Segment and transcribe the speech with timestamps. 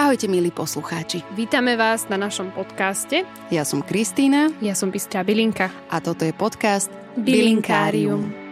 [0.00, 1.20] Ahojte milí poslucháči.
[1.36, 3.20] Vítame vás na našom podcaste.
[3.52, 4.48] Ja som Kristýna.
[4.64, 5.68] Ja som Bystrá Bilinka.
[5.92, 6.88] A toto je podcast
[7.20, 8.32] Bilinkárium.
[8.32, 8.48] Bilinkárium.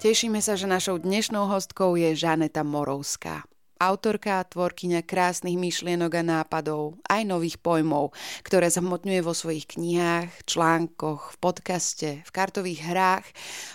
[0.00, 3.49] Tešíme sa, že našou dnešnou hostkou je Žaneta Morovská.
[3.80, 8.12] Autorka a tvorkyňa krásnych myšlienok a nápadov, aj nových pojmov,
[8.44, 13.24] ktoré zhmotňuje vo svojich knihách, článkoch, v podcaste, v kartových hrách,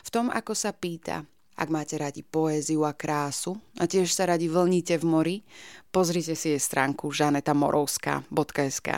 [0.06, 1.26] v tom, ako sa pýta.
[1.58, 5.38] Ak máte radi poéziu a krásu a tiež sa radi vlníte v mori,
[5.90, 8.90] pozrite si jej stránku žanetamorovská.sk.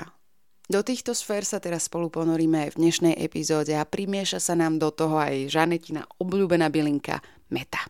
[0.68, 4.76] Do týchto sfér sa teraz spolu ponoríme aj v dnešnej epizóde a primieša sa nám
[4.76, 7.24] do toho aj Žanetina obľúbená bylinka
[7.56, 7.88] meta.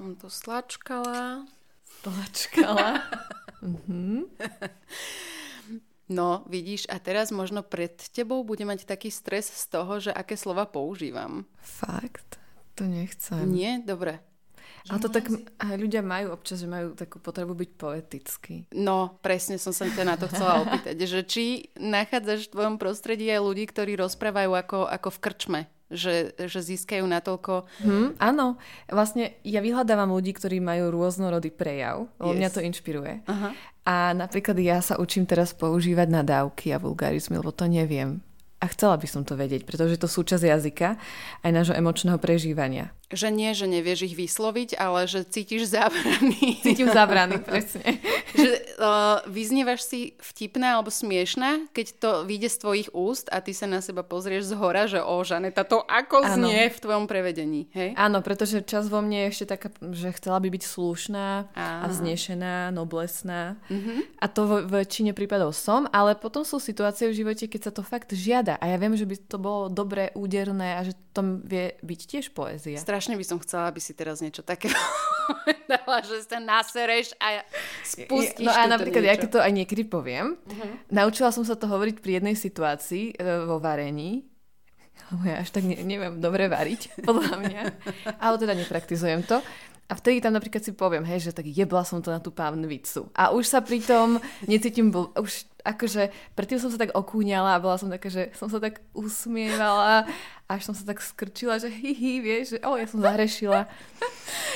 [0.00, 1.44] Som to stlačkala.
[2.00, 3.04] Stlačkala.
[3.60, 4.32] mhm.
[6.08, 10.40] No, vidíš, a teraz možno pred tebou bude mať taký stres z toho, že aké
[10.40, 11.44] slova používam.
[11.60, 12.40] Fakt?
[12.80, 13.44] To nechcem.
[13.52, 13.84] Nie?
[13.84, 14.24] Dobre.
[14.88, 15.28] A to tak
[15.60, 18.56] aj ľudia majú občas, že majú takú potrebu byť poetický.
[18.72, 23.28] No, presne som sa ťa na to chcela opýtať, že či nachádzaš v tvojom prostredí
[23.28, 27.66] aj ľudí, ktorí rozprávajú ako, ako v krčme, že, že získajú natoľko...
[27.82, 32.38] Hmm, áno, vlastne ja vyhľadávam ľudí, ktorí majú rôznorodý prejav, lebo yes.
[32.38, 33.14] mňa to inšpiruje.
[33.26, 33.50] Aha.
[33.84, 38.22] A napríklad ja sa učím teraz používať nadávky a vulgarizmy, lebo to neviem.
[38.60, 41.00] A chcela by som to vedieť, pretože je to súčasť jazyka
[41.40, 42.92] aj nášho emočného prežívania.
[43.08, 46.60] Že nie, že nevieš ich vysloviť, ale že cítiš zábrany.
[46.60, 47.96] Cítim zábrany, presne.
[48.34, 53.54] že uh, vyznievaš si vtipná alebo smiešná, keď to vyjde z tvojich úst a ty
[53.56, 56.34] sa na seba pozrieš z hora, že o, Žaneta, to ako ano.
[56.36, 57.94] znie v tvojom prevedení, hej?
[57.94, 61.76] Áno, pretože čas vo mne je ešte taká, že chcela by byť slušná Aha.
[61.82, 63.56] a vznešená, noblesná.
[63.66, 64.04] Uh-huh.
[64.18, 67.82] A to v väčšine prípadov som, ale potom sú situácie v živote, keď sa to
[67.82, 68.56] fakt žiada.
[68.58, 72.26] A ja viem, že by to bolo dobré, úderné a že to vie byť tiež
[72.32, 72.78] poézia.
[72.78, 74.70] Strašne by som chcela, aby si teraz niečo také
[75.30, 77.46] povedala, že sa nasereš a
[77.86, 79.12] spustíš No a napríklad, niečo.
[79.14, 80.72] ja keď to aj niekedy poviem, uh-huh.
[80.90, 84.26] naučila som sa to hovoriť pri jednej situácii e, vo varení,
[85.10, 87.62] lebo ja až tak ne, neviem dobre variť, podľa mňa,
[88.18, 89.38] ale teda nepraktizujem to.
[89.90, 93.10] A vtedy tam napríklad si poviem, hej, že tak jebla som to na tú pánvicu.
[93.10, 97.74] A už sa pritom necítim, bol, už akože predtým som sa tak okúňala a bola
[97.74, 100.06] som taká, že som sa tak usmievala
[100.50, 103.70] až som sa tak skrčila, že hihi, vieš, že o, ja som zahrešila.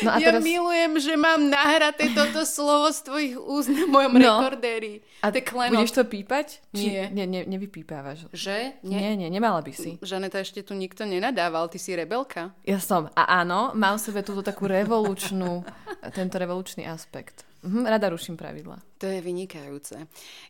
[0.03, 0.43] No a ja teraz...
[0.43, 4.43] milujem, že mám nahraté toto slovo z tvojich úst na mojom no.
[4.43, 5.06] rekordéri.
[5.22, 6.59] A ty budeš to pípať?
[6.75, 7.15] Či...
[7.15, 8.27] Nie, ne, nevypípávaš.
[8.34, 8.82] Že?
[8.82, 9.15] Nie.
[9.15, 9.94] nie, nie, nemala by si.
[10.03, 12.50] Žaneta, ešte tu nikto nenadával, ty si rebelka.
[12.66, 13.06] Ja som.
[13.15, 15.62] A áno, mám v sebe túto takú revolučnú,
[16.11, 17.47] tento revolučný aspekt.
[17.62, 18.82] Mhm, rada ruším pravidla.
[18.99, 19.97] To je vynikajúce.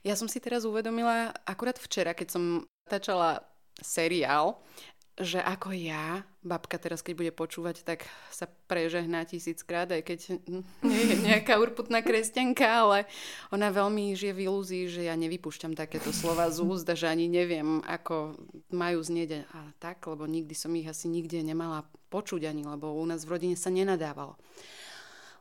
[0.03, 2.43] Ja som si teraz uvedomila, akurát včera, keď som
[2.89, 3.45] natáčala
[3.83, 4.59] seriál,
[5.15, 10.19] že ako ja, babka teraz keď bude počúvať, tak sa prežehná tisíckrát, aj keď
[10.83, 13.07] nie je nejaká urputná kresťanka, ale
[13.55, 17.79] ona veľmi žije v ilúzii, že ja nevypúšťam takéto slova z úst že ani neviem,
[17.87, 18.35] ako
[18.75, 23.05] majú znieť a tak, lebo nikdy som ich asi nikde nemala počuť ani, lebo u
[23.07, 24.35] nás v rodine sa nenadávalo.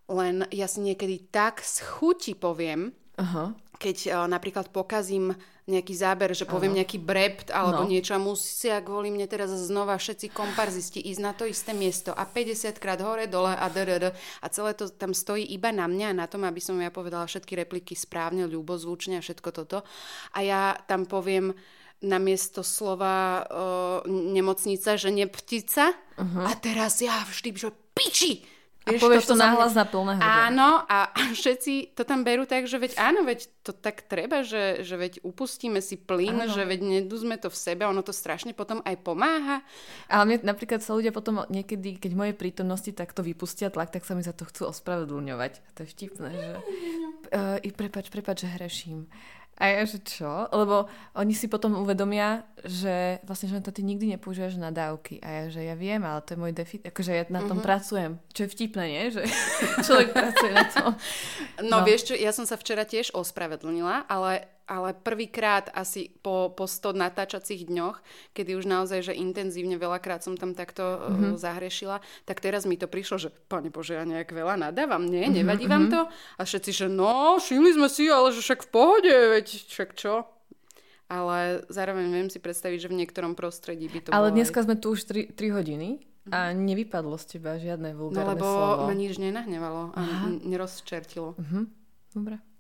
[0.06, 3.58] Len ja si niekedy tak z chuti poviem, uh-huh.
[3.82, 5.34] keď uh, napríklad pokazím
[5.64, 6.80] nejaký záber, že poviem uh-huh.
[6.84, 7.90] nejaký brept alebo no.
[7.90, 12.28] niečo a musia kvôli mne teraz znova všetci komparzisti ísť na to isté miesto a
[12.28, 16.28] 50 krát hore, dole a drr a celé to tam stojí iba na mňa, na
[16.28, 19.88] tom, aby som ja povedala všetky repliky správne, ľubozvučne a všetko toto.
[20.36, 21.56] A ja tam poviem
[22.04, 26.44] namiesto slova uh, nemocnica, že neptica uh-huh.
[26.44, 28.53] a teraz ja vždy, že piči!
[28.84, 30.20] Vieš, a povieš to, nahlas na plného.
[30.20, 34.84] Áno, a všetci to tam berú tak, že veď áno, veď to tak treba, že,
[34.84, 36.52] že veď upustíme si plyn, áno.
[36.52, 39.64] že veď nedúzme to v sebe, ono to strašne potom aj pomáha.
[40.12, 44.04] Ale mne napríklad sa ľudia potom niekedy, keď v mojej prítomnosti takto vypustia tlak, tak
[44.04, 45.54] sa mi za to chcú ospravedlňovať.
[45.64, 46.52] A to je vtipné, že...
[47.34, 49.10] Uh, prepač, prepač, že hreším.
[49.62, 50.50] A ja, že čo?
[50.50, 55.22] Lebo oni si potom uvedomia, že vlastne, že to ty nikdy nepoužívaš na dávky.
[55.22, 56.82] A ja, že ja viem, ale to je môj defit.
[56.82, 57.68] Akože ja na tom mm-hmm.
[57.68, 58.12] pracujem.
[58.34, 59.04] Čo je vtipné, nie?
[59.14, 59.22] Že
[59.86, 60.90] človek pracuje na tom.
[61.62, 66.52] No, no vieš čo, ja som sa včera tiež ospravedlnila, ale ale prvýkrát asi po,
[66.56, 68.00] po 100 natáčacích dňoch,
[68.32, 71.36] kedy už naozaj, že intenzívne veľakrát som tam takto mm-hmm.
[71.36, 75.28] zahrešila, tak teraz mi to prišlo, že pane Bože, ja nejak veľa nadávam, nie?
[75.28, 75.92] Mm-hmm, Nevadí vám mhm.
[75.92, 76.02] to?
[76.40, 80.28] A všetci, že no, šili sme si, ale že však v pohode, veď však čo?
[81.12, 84.66] Ale zároveň viem si predstaviť, že v niektorom prostredí by to Ale bolo dneska aj...
[84.66, 86.02] sme tu už 3, 3 hodiny
[86.32, 88.88] A nevypadlo z teba žiadne No vulgárne lebo slovo.
[88.88, 90.28] ma nič nenahnevalo a Aha.
[90.42, 91.36] nerozčertilo.
[91.38, 91.62] Mhm.
[92.16, 92.53] Dobre.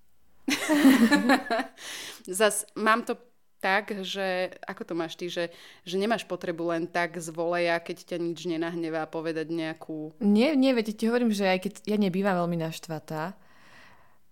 [2.39, 3.17] Zas mám to
[3.63, 5.47] tak, že, ako to máš ty, že,
[5.87, 10.11] že nemáš potrebu len tak z voleja, keď ťa nič nenahnevá, povedať nejakú...
[10.19, 13.39] Nie, nie, viete, ti hovorím, že aj keď ja nebývam veľmi naštvatá,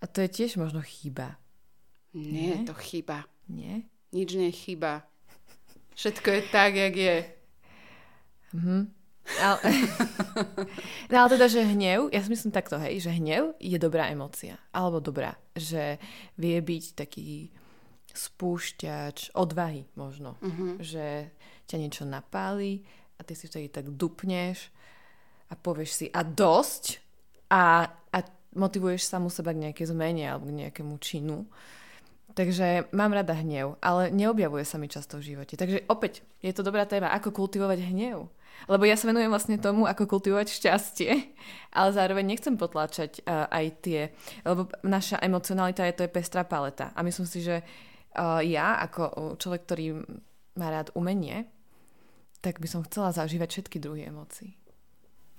[0.02, 1.40] a to je tiež možno chyba.
[2.12, 2.52] Nie, Nie?
[2.60, 3.24] je to chyba.
[3.48, 3.88] Nie?
[4.12, 5.08] Nič nie je chyba.
[5.96, 7.18] Všetko je tak, jak je.
[8.52, 8.92] Mhm.
[9.42, 9.62] Ale,
[11.12, 14.58] no ale teda, že hnev, ja si myslím takto, hej, že hnev je dobrá emócia.
[14.74, 16.02] Alebo dobrá, že
[16.36, 17.54] vie byť taký
[18.12, 20.36] spúšťač odvahy možno.
[20.44, 20.84] Mhm.
[20.84, 21.06] Že
[21.68, 22.84] ťa niečo napáli
[23.16, 24.74] a ty si vtedy tak dupneš
[25.48, 27.00] a povieš si a dosť
[27.52, 28.18] a, a
[28.56, 31.48] motivuješ samu seba k nejakej zmene alebo k nejakému činu.
[32.32, 35.60] Takže mám rada hnev, ale neobjavuje sa mi často v živote.
[35.60, 38.32] Takže opäť, je to dobrá téma, ako kultivovať hnev.
[38.70, 41.12] Lebo ja sa venujem vlastne tomu, ako kultivovať šťastie,
[41.74, 44.02] ale zároveň nechcem potláčať uh, aj tie,
[44.46, 46.94] lebo naša emocionalita je to je pestrá paleta.
[46.94, 49.86] A myslím si, že uh, ja ako človek, ktorý
[50.62, 51.50] má rád umenie,
[52.42, 54.62] tak by som chcela zažívať všetky druhy emócií.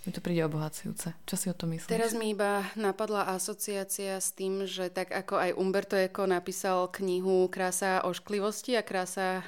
[0.02, 1.14] Mi to príde obohacujúce.
[1.22, 1.86] Čo si o tom myslíš?
[1.86, 7.46] Teraz mi iba napadla asociácia s tým, že tak ako aj Umberto Eco napísal knihu
[7.46, 9.46] Krása ošklivosti a krása...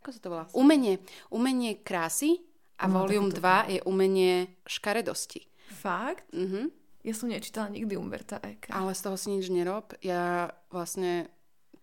[0.00, 0.44] Ako sa to volá?
[0.56, 1.04] Umenie.
[1.28, 2.40] Umenie krásy
[2.78, 4.34] a No, Volume takéto 2 je umenie
[4.64, 5.46] škaredosti.
[5.70, 6.26] Fakt?
[6.34, 6.70] Mhm.
[7.04, 8.72] Ja som nečítala nikdy Umberta Eka.
[8.72, 9.92] Ale z toho si nič nerob.
[10.00, 11.28] Ja vlastne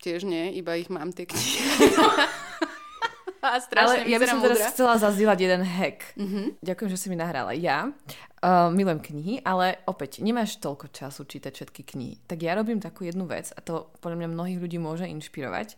[0.02, 1.62] tiež nie, iba ich mám tie knihy.
[3.42, 4.70] a strašne Ale ja by som vyzerám teraz múdra.
[4.74, 6.00] chcela zazdieľať jeden hack.
[6.18, 6.42] Mhm.
[6.62, 7.54] Ďakujem, že si mi nahrala.
[7.54, 12.16] Ja uh, milujem knihy, ale opäť, nemáš toľko času čítať všetky knihy.
[12.26, 15.78] Tak ja robím takú jednu vec a to podľa mňa mnohých ľudí môže inšpirovať.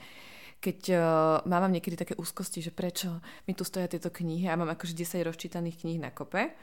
[0.64, 1.04] Keď uh,
[1.44, 5.28] mám niekedy také úzkosti, že prečo mi tu stoja tieto knihy a mám akože 10
[5.28, 6.56] rozčítaných kníh na kope,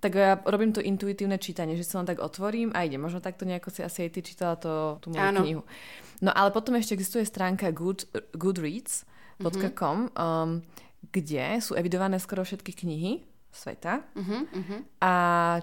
[0.00, 2.96] tak ja robím to intuitívne čítanie, že sa len tak otvorím a ide.
[2.96, 5.40] Možno takto nejako si asi aj ty čítala to, tú moju Áno.
[5.44, 5.62] knihu.
[6.24, 10.64] No ale potom ešte existuje stránka Good, goodreads.com, um,
[11.10, 14.76] kde sú evidované skoro všetky knihy sveta Mhm, mhm.
[15.02, 15.14] a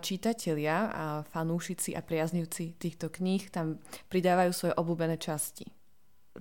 [0.03, 3.79] čítatelia a fanúšici a priaznivci týchto kníh tam
[4.11, 5.76] pridávajú svoje obľúbené časti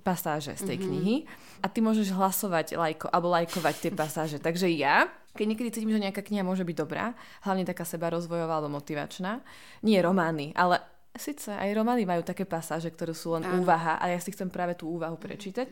[0.01, 1.15] pasáže z tej knihy
[1.61, 4.37] a ty môžeš hlasovať lajko, alebo lajkovať tie pasáže.
[4.37, 8.61] Takže ja, keď niekedy cítim, že nejaká kniha môže byť dobrá, hlavne taká seba rozvojová
[8.61, 9.41] alebo motivačná,
[9.81, 10.81] nie romány, ale
[11.17, 13.65] síce aj romány majú také pasáže, ktoré sú len Áno.
[13.65, 15.69] úvaha a ja si chcem práve tú úvahu prečítať,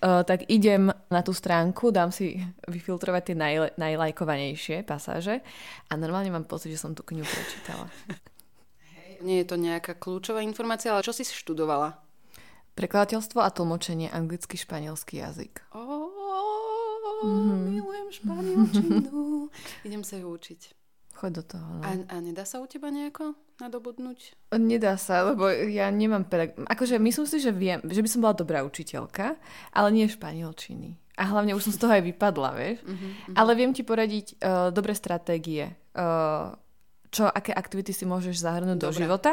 [0.00, 6.32] Uh, tak idem na tú stránku, dám si vyfiltrovať tie najle- najlajkovanejšie pasáže a normálne
[6.32, 7.84] mám pocit, že som tú knihu prečítala.
[9.20, 12.00] Nie je to nejaká kľúčová informácia, ale čo si študovala?
[12.72, 15.62] Prekladateľstvo a tlmočenie anglicky španielský jazyk.
[15.72, 16.08] Oh,
[17.20, 17.68] Mhm.
[17.68, 19.20] milujem španielčinu.
[19.86, 20.60] Idem sa ju učiť.
[21.12, 21.68] Choď do toho.
[21.76, 21.84] No.
[21.84, 24.48] A, a nedá sa u teba nejako nadobudnúť?
[24.56, 26.56] Nedá sa, lebo ja nemám pedag...
[26.56, 29.36] Akože myslím si, že viem, že by som bola dobrá učiteľka,
[29.68, 30.96] ale nie španielčiny.
[31.20, 32.80] A hlavne už som z toho aj vypadla, vieš.
[32.88, 33.36] Mhm.
[33.36, 35.76] Ale viem ti poradiť uh, dobré stratégie.
[35.92, 36.56] Uh,
[37.10, 38.98] čo, aké aktivity si môžeš zahrnúť do Dobre.
[39.02, 39.32] života,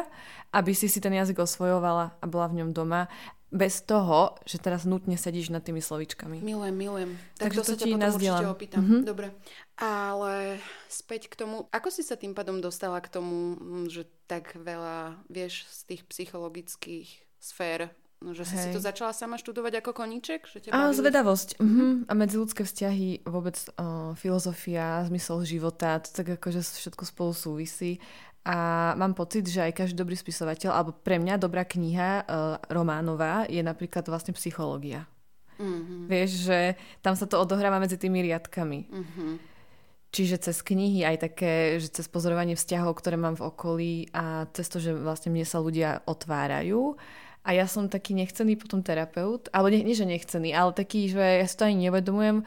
[0.51, 3.05] aby si si ten jazyk osvojovala a bola v ňom doma,
[3.47, 6.43] bez toho, že teraz nutne sedíš nad tými slovičkami.
[6.43, 7.11] Milujem, milujem.
[7.39, 8.43] Tak Takže to to sa ťa potom určite nazdielam.
[8.51, 8.81] opýtam.
[8.83, 8.97] Mhm.
[9.07, 9.27] Dobre.
[9.79, 10.33] Ale
[10.91, 15.21] späť k tomu, ako si sa tým pádom dostala k tomu, mm, že tak veľa
[15.31, 17.07] vieš z tých psychologických
[17.39, 20.49] sfér, no, že si si to začala sama študovať ako koníček?
[20.49, 20.57] Že
[20.89, 20.97] bavili?
[20.97, 21.49] zvedavosť.
[21.61, 21.85] Mhm.
[22.09, 28.01] A medziludské vzťahy, vôbec uh, filozofia, zmysel života, to tak akože všetko spolu súvisí.
[28.47, 32.23] A mám pocit, že aj každý dobrý spisovateľ, alebo pre mňa dobrá kniha uh,
[32.71, 35.03] románová je napríklad vlastne psychológia.
[35.57, 36.07] Mhm.
[36.07, 36.59] Vieš, že
[37.01, 38.79] tam sa to odohráva medzi tými riadkami.
[38.87, 39.57] Mhm.
[40.07, 44.71] Čiže cez knihy, aj také, že cez pozorovanie vzťahov, ktoré mám v okolí a cez
[44.71, 46.95] to, že vlastne mne sa ľudia otvárajú.
[47.47, 51.23] A ja som taký nechcený potom terapeut, alebo nie, nie že nechcený, ale taký, že
[51.23, 52.43] ja si to ani nevedomujem,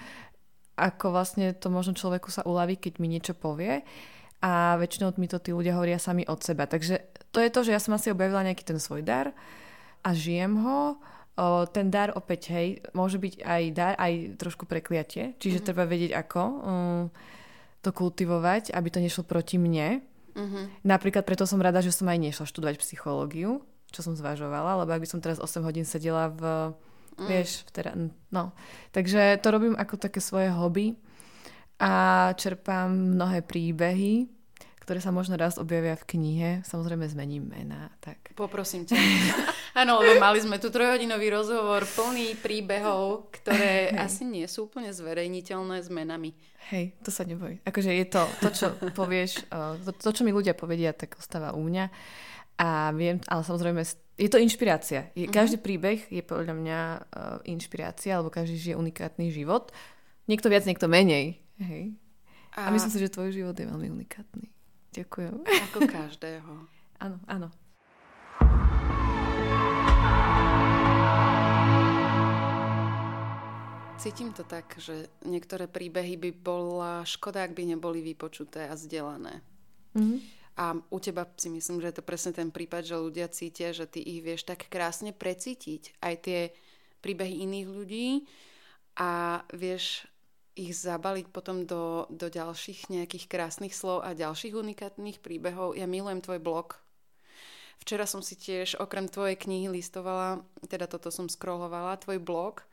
[0.76, 3.80] ako vlastne to možno človeku sa uľaví, keď mi niečo povie.
[4.40, 6.64] A väčšinou mi to tí ľudia hovoria sami od seba.
[6.64, 7.00] Takže
[7.32, 9.36] to je to, že ja som asi objavila nejaký ten svoj dar
[10.00, 10.96] a žijem ho.
[11.36, 15.36] O, ten dar opäť, hej, môže byť aj dar, aj trošku prekliatie.
[15.36, 15.68] Čiže mm-hmm.
[15.68, 17.02] treba vedieť, ako um,
[17.84, 20.04] to kultivovať, aby to nešlo proti mne.
[20.36, 20.86] Mhm.
[20.86, 25.02] Napríklad preto som rada, že som aj nešla študovať psychológiu, čo som zvažovala, lebo ak
[25.02, 26.74] by som teraz 8 hodín sedela v,
[27.18, 27.26] mm.
[27.26, 27.98] vieš, v tera-
[28.30, 28.54] no.
[28.94, 30.94] Takže to robím ako také svoje hobby
[31.80, 34.28] a čerpám mnohé príbehy,
[34.90, 36.50] ktoré sa možno raz objavia v knihe.
[36.66, 37.94] Samozrejme zmením mená.
[38.02, 38.34] Tak.
[38.34, 38.98] Poprosím ťa.
[39.80, 44.02] Áno, lebo mali sme tu trojhodinový rozhovor plný príbehov, ktoré Hej.
[44.02, 46.34] asi nie sú úplne zverejniteľné s menami.
[46.74, 47.62] Hej, to sa neboj.
[47.62, 48.66] Akože je to, to čo
[48.98, 49.46] povieš,
[49.86, 51.86] to, to, čo mi ľudia povedia, tak ostáva u mňa.
[52.60, 53.80] A viem, ale samozrejme,
[54.20, 55.08] je to inšpirácia.
[55.16, 55.32] Je, mm-hmm.
[55.32, 57.00] Každý príbeh je podľa mňa uh,
[57.48, 59.72] inšpirácia, alebo každý žije unikátny život.
[60.28, 61.40] Niekto viac, niekto menej.
[61.56, 61.96] Hej.
[62.52, 62.68] A...
[62.68, 64.52] a myslím si, že tvoj život je veľmi unikátny.
[64.92, 65.40] Ďakujem.
[65.40, 66.52] Ako každého.
[67.00, 67.48] áno, áno.
[74.00, 79.40] Cítim to tak, že niektoré príbehy by bola škoda, ak by neboli vypočuté a zdieľané.
[79.96, 80.39] Mm-hmm.
[80.60, 83.88] A u teba si myslím, že je to presne ten prípad, že ľudia cítia, že
[83.88, 85.96] ty ich vieš tak krásne precítiť.
[86.04, 86.52] Aj tie
[87.00, 88.08] príbehy iných ľudí
[89.00, 90.04] a vieš
[90.52, 95.80] ich zabaliť potom do, do ďalších nejakých krásnych slov a ďalších unikátnych príbehov.
[95.80, 96.76] Ja milujem tvoj blog.
[97.80, 102.68] Včera som si tiež okrem tvojej knihy listovala, teda toto som scrollovala, tvoj blog.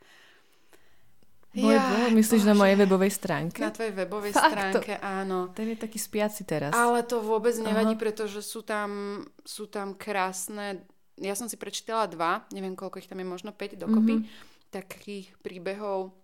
[1.56, 2.12] Môj ja, blog?
[2.12, 3.58] Myslíš bože, na mojej webovej stránke?
[3.64, 5.38] Na tvojej webovej Fakt, stránke, to, áno.
[5.56, 6.76] Ten je taký spiaci teraz.
[6.76, 8.02] Ale to vôbec nevadí, Aha.
[8.02, 10.84] pretože sú tam, sú tam krásne...
[11.18, 14.70] Ja som si prečítala dva, neviem koľko ich tam je, možno 5 dokopy, mm-hmm.
[14.70, 16.14] takých príbehov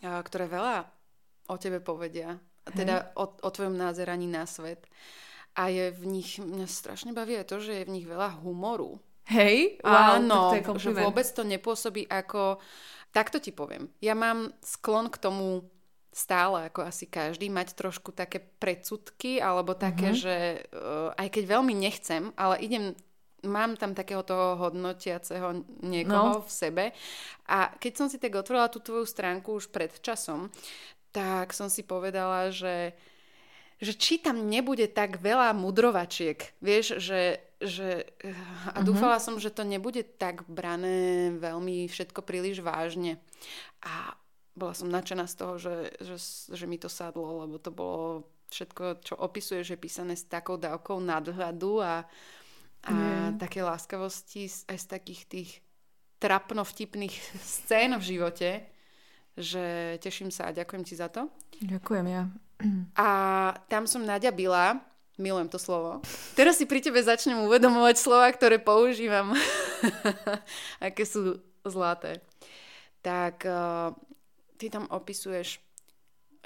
[0.00, 0.88] ktoré veľa
[1.52, 2.40] o tebe povedia.
[2.66, 2.74] Hej.
[2.78, 4.86] Teda o, o tvojom názeraní na svet.
[5.58, 8.96] A je v nich, mňa strašne baví aj to, že je v nich veľa humoru.
[9.28, 9.78] Hej?
[9.84, 12.62] Wow, Áno, to že vôbec to nepôsobí ako...
[13.12, 13.92] Takto ti poviem.
[14.00, 15.68] Ja mám sklon k tomu
[16.12, 20.24] stále, ako asi každý, mať trošku také predsudky, alebo také, mm-hmm.
[20.24, 20.36] že
[20.72, 22.92] uh, aj keď veľmi nechcem, ale idem
[23.42, 26.44] mám tam takého toho hodnotiaceho niekoho no.
[26.44, 26.84] v sebe.
[27.48, 30.52] A keď som si tak otvorila tú tvoju stránku už pred časom,
[31.10, 32.96] tak som si povedala, že
[33.82, 38.10] že či tam nebude tak veľa mudrovačiek, vieš, že, že
[38.74, 38.86] a mhm.
[38.86, 39.26] dúfala uh-huh.
[39.32, 43.22] som, že to nebude tak brané veľmi všetko príliš vážne.
[43.82, 44.18] A
[44.52, 46.16] bola som nadšená z toho, že, že,
[46.52, 51.00] že mi to sadlo, lebo to bolo všetko, čo opisuje, že písané s takou dávkou
[51.00, 52.04] nadhľadu a
[52.82, 53.38] a mm.
[53.38, 55.50] také láskavosti aj z takých tých
[56.18, 58.50] trapno vtipných scén v živote,
[59.38, 61.30] že teším sa a ďakujem ti za to.
[61.62, 62.26] Ďakujem ja.
[62.98, 63.08] A
[63.66, 64.78] tam som Nadia Bila,
[65.20, 66.00] milujem to slovo.
[66.38, 69.36] Teraz si pri tebe začnem uvedomovať slova, ktoré používam,
[70.86, 72.24] aké sú zlaté.
[73.02, 73.92] Tak uh,
[74.56, 75.58] ty tam opisuješ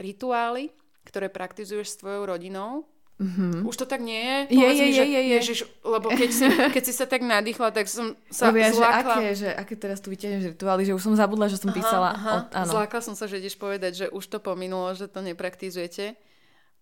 [0.00, 0.72] rituály,
[1.06, 3.64] ktoré praktizuješ s tvojou rodinou Mm-hmm.
[3.64, 4.60] Už to tak nie je?
[4.60, 5.36] Je, je, mi, je, je, je.
[5.40, 6.44] Ježiš, lebo keď si,
[6.76, 9.14] keď si sa tak nadýchla, tak som sa Lebo ja, zlákla.
[9.16, 11.76] Že aké, že aké teraz tu vyťahneš rituály, že už som zabudla, že som aha,
[11.80, 12.08] písala.
[12.12, 12.28] Aha.
[12.28, 12.72] O, áno.
[12.76, 16.12] Zlákla som sa, že ideš povedať, že už to pominulo, že to nepraktizujete.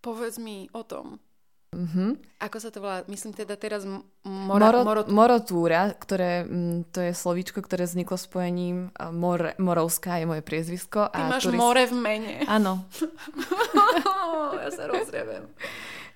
[0.03, 1.23] Povedz mi o tom.
[1.75, 2.39] Mm-hmm.
[2.39, 3.03] Ako sa to volá?
[3.11, 3.83] Myslím teda teraz
[4.23, 5.07] mora, Moro, morot...
[5.11, 11.11] morotúra, ktoré, mm, to je slovíčko, ktoré vzniklo spojením mor, Morovská je moje priezvisko.
[11.11, 11.59] Ty a máš turist...
[11.59, 12.35] more v mene.
[12.47, 12.87] Áno.
[14.63, 15.51] ja sa rozrevem.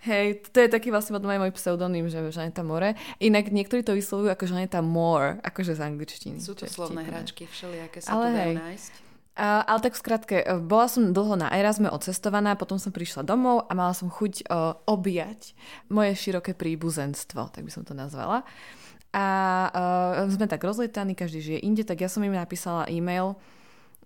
[0.06, 2.94] Hej, to je taký vlastne aj môj pseudonym, že Žaneta More.
[3.18, 6.38] Inak niektorí to vyslovujú ako Žaneta More, akože z angličtiny.
[6.38, 9.07] Sú to slovné hračky všelijaké sa Ale tu dajú nájsť.
[9.38, 13.22] Uh, ale tak v skratke, e, bola som dlho na Erasme odcestovaná, potom som prišla
[13.22, 15.54] domov a mala som chuť uh, objať
[15.86, 18.42] moje široké príbuzenstvo, tak by som to nazvala.
[19.14, 19.26] A
[19.70, 23.38] uh, sme tak rozlietaní, každý žije inde, tak ja som im napísala e-mail,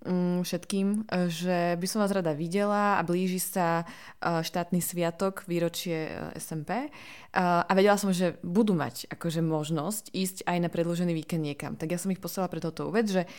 [0.03, 3.87] Mm, všetkým, že by som vás rada videla a blíži sa
[4.19, 6.91] e, štátny sviatok, výročie e, SMP
[7.33, 11.79] a vedela som, že budú mať akože možnosť ísť aj na predložený víkend niekam.
[11.79, 13.31] Tak ja som ich poslala pre toto vec, že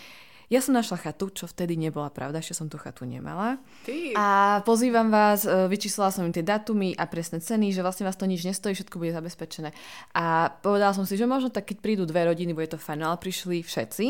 [0.52, 3.60] ja som našla chatu, čo vtedy nebola pravda, ešte som tú chatu nemala.
[3.88, 4.16] Ty.
[4.16, 4.28] A
[4.64, 8.28] pozývam vás, e, vyčíslila som im tie datumy a presné ceny, že vlastne vás to
[8.28, 9.76] nič nestojí, všetko bude zabezpečené.
[10.16, 13.18] A povedala som si, že možno tak, keď prídu dve rodiny, bude to fajn, ale
[13.20, 14.06] prišli všetci,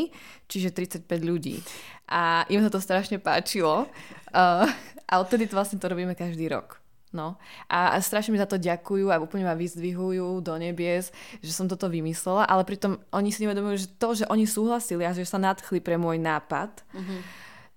[0.46, 1.64] čiže 35 ľudí.
[2.12, 3.88] A im sa to strašne páčilo.
[4.34, 4.68] Uh,
[5.08, 6.83] a odtedy to vlastne to robíme každý rok.
[7.14, 7.38] No.
[7.70, 11.70] A, a strašne mi za to ďakujú a úplne ma vyzdvihujú do nebies, že som
[11.70, 15.38] toto vymyslela, ale pritom oni si nevedomujú, že to, že oni súhlasili a že sa
[15.38, 17.20] nadchli pre môj nápad, mm-hmm.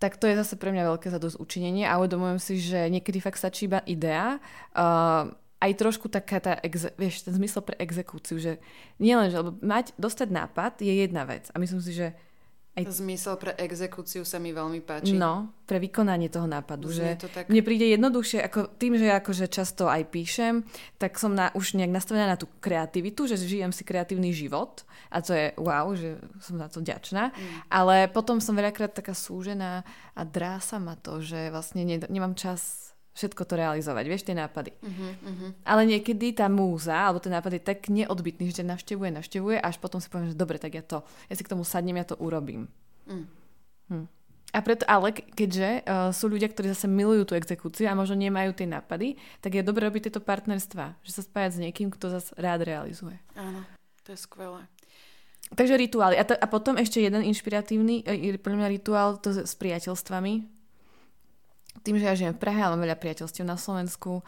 [0.01, 3.37] tak to je zase pre mňa veľké zadosť učinenie a uvedomujem si, že niekedy fakt
[3.37, 4.41] stačí iba idea,
[4.73, 8.61] uh, aj trošku taká tá, exe, vieš, ten zmysel pre exekúciu, že
[9.01, 12.13] nielen, že lebo mať, dostať nápad je jedna vec a myslím si, že
[12.77, 12.93] aj...
[12.93, 15.17] Zmysel pre exekúciu sa mi veľmi páči.
[15.17, 16.93] No, pre vykonanie toho nápadu.
[16.93, 17.49] Znie že to tak...
[17.49, 20.61] Mne príde jednoduchšie, ako tým, že akože často aj píšem,
[21.01, 25.17] tak som na, už nejak nastavená na tú kreativitu, že žijem si kreatívny život a
[25.25, 27.33] to je wow, že som na to ďačná.
[27.33, 27.49] Mm.
[27.73, 29.81] Ale potom som veľakrát taká súžená
[30.13, 34.77] a drása ma to, že vlastne ne, nemám čas všetko to realizovať, vieš, tie nápady.
[34.77, 35.49] Uh-huh, uh-huh.
[35.65, 39.97] Ale niekedy tá múza, alebo ten nápad je tak neodbitný, že navštevuje, navštevuje, až potom
[39.97, 42.69] si poviem, že dobre, tak ja to, ja si k tomu sadnem, ja to urobím.
[43.09, 43.25] Mm.
[43.89, 44.05] Hm.
[44.55, 48.55] A preto, ale keďže uh, sú ľudia, ktorí zase milujú tú exekúciu a možno nemajú
[48.55, 50.95] tie nápady, tak je dobré robiť tieto partnerstva.
[51.03, 53.19] Že sa spájať s niekým, kto zase rád realizuje.
[53.35, 53.67] Áno,
[54.07, 54.63] to je skvelé.
[55.51, 56.15] Takže rituály.
[56.19, 60.56] A, t- a potom ešte jeden inšpiratívny, e, pre mňa rituál to s priateľstvami.
[61.83, 64.23] Tým, že ja žijem v Prahe, ale veľa priateľstiev na Slovensku,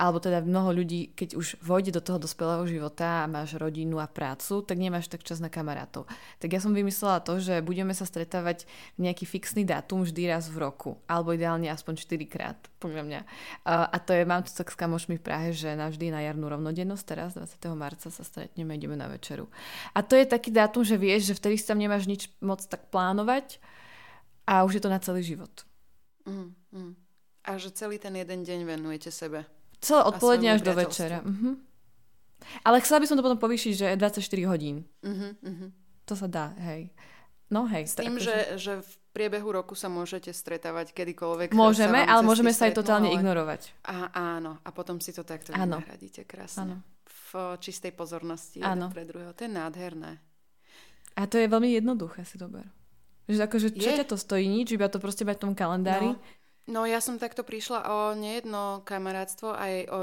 [0.00, 4.08] alebo teda mnoho ľudí, keď už vojde do toho dospelého života a máš rodinu a
[4.08, 6.08] prácu, tak nemáš tak čas na kamarátov.
[6.40, 8.64] Tak ja som vymyslela to, že budeme sa stretávať
[8.96, 13.20] v nejaký fixný dátum vždy raz v roku, alebo ideálne aspoň 4 krát, podľa mňa.
[13.68, 17.04] A to je, mám to tak s kamošmi v Prahe, že navždy na jarnú rovnodennosť,
[17.04, 17.60] teraz 20.
[17.76, 19.52] marca sa stretneme, ideme na večeru.
[19.92, 22.88] A to je taký dátum, že vieš, že vtedy si tam nemáš nič moc tak
[22.88, 23.60] plánovať
[24.48, 25.68] a už je to na celý život.
[26.26, 26.92] Mm, mm.
[27.44, 29.48] A že celý ten jeden deň venujete sebe.
[29.80, 31.24] Celé odpoledne až do večera.
[31.24, 31.56] Uh-huh.
[32.64, 34.84] Ale chcela by som to potom povýšiť, že 24 hodín.
[35.00, 35.70] Uh-huh, uh-huh.
[36.04, 36.92] To sa dá, hej.
[37.48, 37.88] No hej.
[37.88, 41.50] S tým, že, že v priebehu roku sa môžete stretávať kedykoľvek.
[41.56, 43.18] Môžeme, ale môžeme sa aj totálne ale...
[43.18, 43.74] ignorovať.
[43.88, 45.82] A, áno, a potom si to takto áno.
[45.82, 46.62] nahradíte krásne.
[46.62, 46.76] Áno.
[47.30, 48.90] V čistej pozornosti áno.
[48.90, 49.34] pre druhého.
[49.34, 50.18] To je nádherné.
[51.18, 52.66] A to je veľmi jednoduché, si dober.
[53.30, 53.98] Že akože, čo je?
[54.02, 54.44] ťa to stojí?
[54.50, 56.12] Nič, iba to proste mať v tom kalendári.
[56.12, 56.20] No.
[56.70, 60.00] No ja som takto prišla o nejedno kamarátstvo, aj o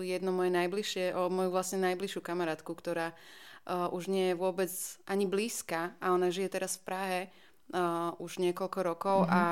[0.00, 4.72] jedno moje najbližšie, o moju vlastne najbližšiu kamarátku, ktorá uh, už nie je vôbec
[5.04, 9.36] ani blízka a ona žije teraz v Prahe uh, už niekoľko rokov mm-hmm.
[9.36, 9.42] a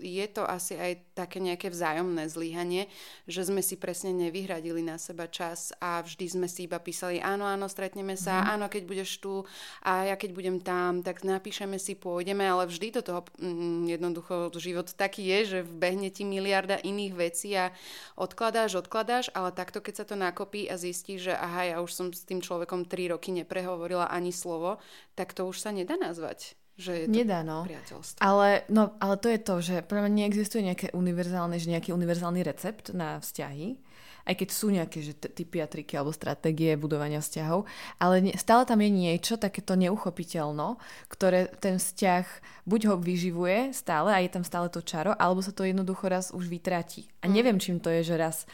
[0.00, 2.88] je to asi aj také nejaké vzájomné zlíhanie,
[3.28, 7.44] že sme si presne nevyhradili na seba čas a vždy sme si iba písali áno,
[7.44, 8.46] áno, stretneme sa, mm.
[8.56, 9.44] áno, keď budeš tu
[9.84, 14.52] a ja keď budem tam, tak napíšeme si, pôjdeme, ale vždy do toho mm, jednoducho
[14.56, 17.72] život taký je, že vbehne ti miliarda iných vecí a
[18.16, 22.06] odkladáš, odkladáš, ale takto keď sa to nakopí a zistí, že aha, ja už som
[22.10, 24.80] s tým človekom tri roky neprehovorila ani slovo,
[25.14, 27.68] tak to už sa nedá nazvať že je to Nedá, no.
[27.68, 28.18] priateľstvo.
[28.24, 32.40] Ale, no, ale to je to, že pre mňa neexistuje nejaké univerzálne, že nejaký univerzálny
[32.40, 33.76] recept na vzťahy,
[34.24, 37.68] aj keď sú nejaké že typy a triky alebo stratégie budovania vzťahov,
[38.00, 40.80] ale stále tam je niečo takéto neuchopiteľno,
[41.12, 42.24] ktoré ten vzťah
[42.64, 46.32] buď ho vyživuje stále a je tam stále to čaro, alebo sa to jednoducho raz
[46.32, 47.08] už vytratí.
[47.20, 47.32] A mm.
[47.32, 48.48] neviem, čím to je, že raz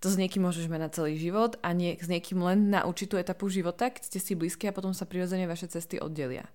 [0.00, 3.20] to s niekým môžeš mať na celý život a nie, s niekým len na určitú
[3.20, 6.48] etapu života, keď ste si blízki a potom sa prirodzene vaše cesty oddelia.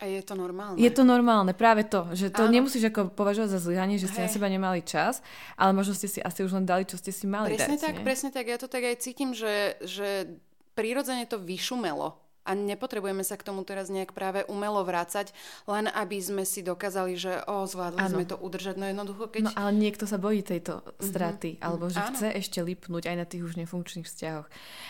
[0.00, 0.78] A je to normálne.
[0.80, 2.54] Je to normálne, práve to, že to Áno.
[2.54, 4.26] nemusíš ako považovať za zlyhanie, že ste Hej.
[4.26, 5.20] na seba nemali čas,
[5.54, 7.84] ale možno ste si asi už len dali, čo ste si mali presne dať.
[7.84, 8.04] tak, nie?
[8.04, 8.44] presne tak.
[8.50, 10.26] Ja to tak aj cítim, že, že
[10.74, 15.30] prirodzene to vyšumelo a nepotrebujeme sa k tomu teraz nejak práve umelo vrácať,
[15.70, 18.18] len aby sme si dokázali, že o, zvládli ano.
[18.18, 18.74] sme to udržať.
[18.78, 19.42] No jednoducho, keď...
[19.46, 20.90] No ale niekto sa bojí tejto mhm.
[20.98, 21.66] straty, mm-hmm.
[21.66, 22.10] alebo že ano.
[22.18, 24.48] chce ešte lipnúť aj na tých už nefunkčných vzťahoch.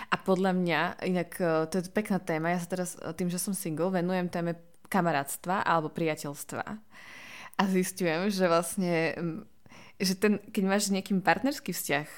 [0.08, 3.36] A podľa mňa, inak e, to je pekná téma, ja sa teraz e, tým, že
[3.36, 4.56] som single, venujem téme
[4.92, 6.64] kamarátstva alebo priateľstva.
[7.57, 9.16] A zistujem, že vlastne,
[9.96, 12.09] že ten, keď máš s niekým partnerský vzťah,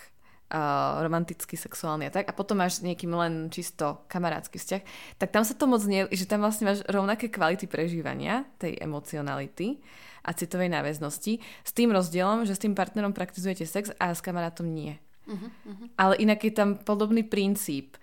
[0.54, 4.82] uh, romantický, sexuálny a tak, a potom máš s niekým len čisto kamarátsky vzťah,
[5.18, 9.82] tak tam sa to moc nie, že tam vlastne máš rovnaké kvality prežívania tej emocionality
[10.24, 14.64] a citovej náväznosti, s tým rozdielom, že s tým partnerom praktizujete sex a s kamarátom
[14.64, 14.96] nie.
[15.24, 15.88] Uh-huh, uh-huh.
[15.96, 17.96] Ale inak je tam podobný princíp.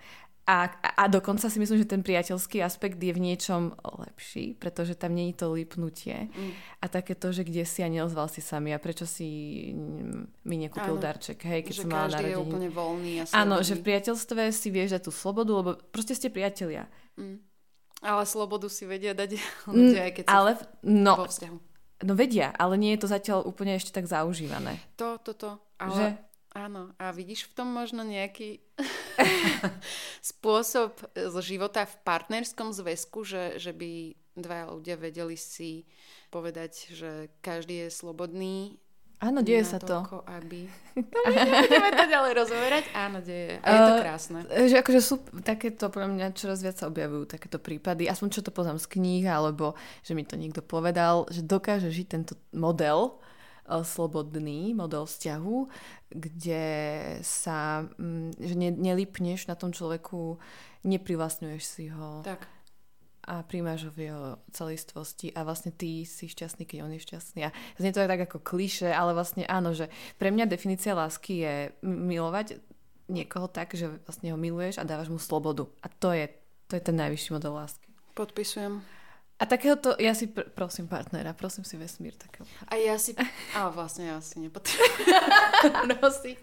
[0.52, 3.72] A, a dokonca si myslím, že ten priateľský aspekt je v niečom
[4.04, 6.28] lepší, pretože tam není to lípnutie.
[6.28, 6.52] Mm.
[6.84, 9.24] A také to, že kde si a neozval si sami a prečo si
[10.44, 11.00] mi nekúpil Áno.
[11.00, 12.28] darček, hej, keď že som mala narodení.
[12.28, 16.12] je úplne voľný a Áno, že v priateľstve si vieš dať tú slobodu, lebo proste
[16.12, 16.84] ste priatelia.
[17.16, 17.40] Mm.
[18.04, 19.40] Ale slobodu si vedia dať
[19.72, 21.56] ľudia, aj keď ale, no, vo vzťahu.
[22.04, 24.76] No vedia, ale nie je to zatiaľ úplne ešte tak zaužívané.
[25.00, 25.56] To, to, to.
[25.80, 25.96] Ale...
[25.96, 26.06] Že
[26.52, 28.60] Áno, a vidíš v tom možno nejaký
[30.32, 31.00] spôsob
[31.40, 35.88] života v partnerskom zväzku, že, že by dva ľudia vedeli si
[36.28, 38.76] povedať, že každý je slobodný.
[39.22, 40.02] Áno, deje sa to.
[40.28, 40.68] Aby...
[41.30, 42.84] Nebudeme to ďalej rozoberať.
[42.90, 43.56] Áno, deje.
[43.62, 44.38] A je to krásne.
[44.50, 45.14] Uh, že akože sú
[45.46, 48.10] takéto, pre mňa čoraz viac sa objavujú takéto prípady.
[48.10, 52.06] Aspoň čo to poznám z kníh, alebo že mi to niekto povedal, že dokáže žiť
[52.10, 53.21] tento model E,
[53.66, 55.56] slobodný model vzťahu,
[56.10, 56.66] kde
[57.22, 60.38] sa, mm, že ne, nelipneš na tom človeku,
[60.82, 62.26] neprivlastňuješ si ho.
[62.26, 62.46] Tak.
[63.22, 67.40] A príjmaš ho v jeho celistvosti a vlastne ty si šťastný, keď on je šťastný.
[67.46, 69.86] A znie to aj tak ako kliše, ale vlastne áno, že
[70.18, 71.54] pre mňa definícia lásky je
[71.86, 72.58] milovať
[73.06, 75.70] niekoho tak, že vlastne ho miluješ a dávaš mu slobodu.
[75.82, 76.34] A to je,
[76.66, 77.86] to je ten najvyšší model lásky.
[78.18, 79.01] Podpisujem.
[79.42, 82.46] A A takéhoto, ja si pr- prosím partnera, prosím si vesmír takého.
[82.70, 83.10] A ja si,
[83.58, 86.38] a vlastne ja si nepotrebujem prosiť.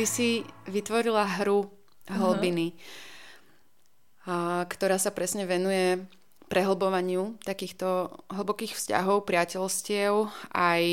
[0.00, 1.68] Ty si vytvorila hru
[2.08, 4.64] Hlbiny, uh-huh.
[4.64, 6.08] ktorá sa presne venuje
[6.48, 10.32] prehlbovaniu takýchto hlbokých vzťahov, priateľstiev.
[10.56, 10.84] Aj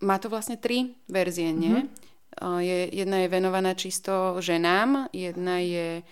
[0.00, 1.84] má to vlastne tri verzie, nie?
[1.84, 2.07] Uh-huh.
[2.38, 6.02] Je, jedna je venovaná čisto ženám, jedna je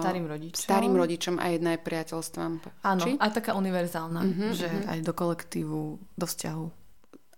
[0.00, 0.64] starým rodičom.
[0.64, 2.50] starým rodičom a jedna je priateľstvom.
[2.88, 3.20] Áno, Či?
[3.20, 4.92] a taká univerzálna, uh-huh, že uh-huh.
[4.96, 5.80] aj do kolektívu,
[6.16, 6.66] do vzťahu.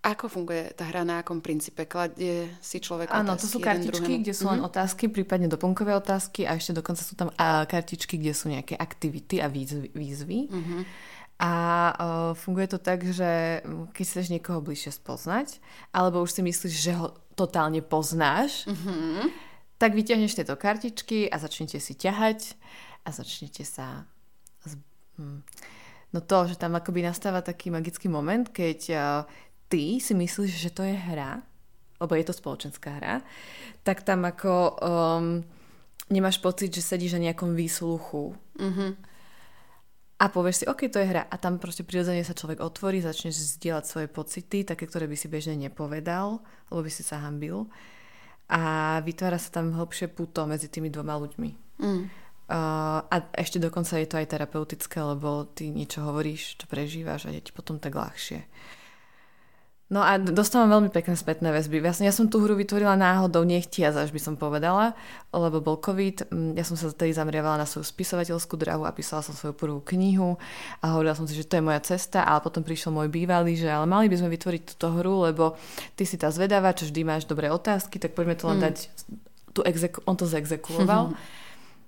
[0.05, 1.89] Ako funguje tá hra, na akom princípe?
[1.89, 4.69] Kladie si človek Áno, to sú kartičky, kde sú len mm-hmm.
[4.69, 9.41] otázky, prípadne doplnkové otázky a ešte dokonca sú tam a, kartičky, kde sú nejaké aktivity
[9.41, 9.89] a výzvy.
[9.97, 10.39] výzvy.
[10.45, 10.81] Mm-hmm.
[11.35, 13.59] A uh, funguje to tak, že
[13.91, 15.59] keď chceš niekoho bližšie spoznať,
[15.91, 19.29] alebo už si myslíš, že ho totálne poznáš, mm-hmm.
[19.77, 22.55] tak vyťahneš tieto kartičky a začnete si ťahať
[23.05, 24.07] a začnete sa...
[24.63, 24.79] Z...
[25.19, 25.43] Hm.
[26.15, 29.27] No to, že tam akoby nastáva taký magický moment, keď uh,
[29.67, 31.43] ty si myslíš, že to je hra,
[31.99, 33.19] lebo je to spoločenská hra,
[33.83, 35.43] tak tam ako um,
[36.07, 38.31] nemáš pocit, že sedíš na nejakom výsluchu.
[38.55, 39.14] Mm-hmm.
[40.15, 41.27] A povieš si, OK, to je hra.
[41.27, 45.27] A tam proste prirodzene sa človek otvorí, začneš zdieľať svoje pocity, také, ktoré by si
[45.27, 46.39] bežne nepovedal,
[46.71, 47.67] lebo by si sa hambil.
[48.47, 51.51] A vytvára sa tam hlbšie puto medzi tými dvoma ľuďmi.
[51.83, 52.03] Mm.
[52.45, 57.33] Uh, a ešte dokonca je to aj terapeutické, lebo ty niečo hovoríš, čo prežívaš a
[57.33, 58.45] je ti potom tak ľahšie.
[59.85, 61.77] No a dostávam veľmi pekné spätné väzby.
[61.77, 64.97] Vlastne ja som tú hru vytvorila náhodou, nechtia, až by som povedala,
[65.29, 66.33] lebo bol COVID.
[66.33, 69.85] Mm, ja som sa tedy zameriavala na svoju spisovateľskú drahu a písala som svoju prvú
[69.93, 70.41] knihu
[70.81, 73.69] a hovorila som si, že to je moja cesta, ale potom prišiel môj bývalý, že
[73.69, 75.53] ale mali by sme vytvoriť túto hru, lebo
[75.93, 78.65] ty si tá zvedáva, čo vždy máš dobré otázky, tak poďme to len mm.
[78.65, 78.77] dať,
[79.53, 81.13] tu exeku- on to zexekuoval.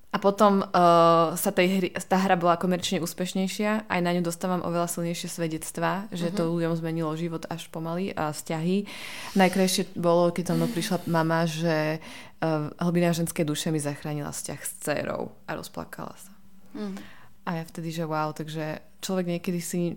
[0.07, 4.63] A potom uh, sa tej hry, tá hra bola komerčne úspešnejšia, aj na ňu dostávam
[4.63, 6.37] oveľa silnejšie svedectvá, že uh-huh.
[6.37, 6.51] to mhm.
[6.55, 8.87] ľuďom zmenilo život až pomaly a vzťahy.
[9.35, 14.71] Najkrajšie bolo, keď tam prišla mama, že uh, hlbina ženskej duše mi zachránila vzťah s
[14.79, 16.31] dcerou a rozplakala sa.
[16.71, 16.95] Uh-huh.
[17.43, 19.91] A ja vtedy, že wow, takže človek niekedy si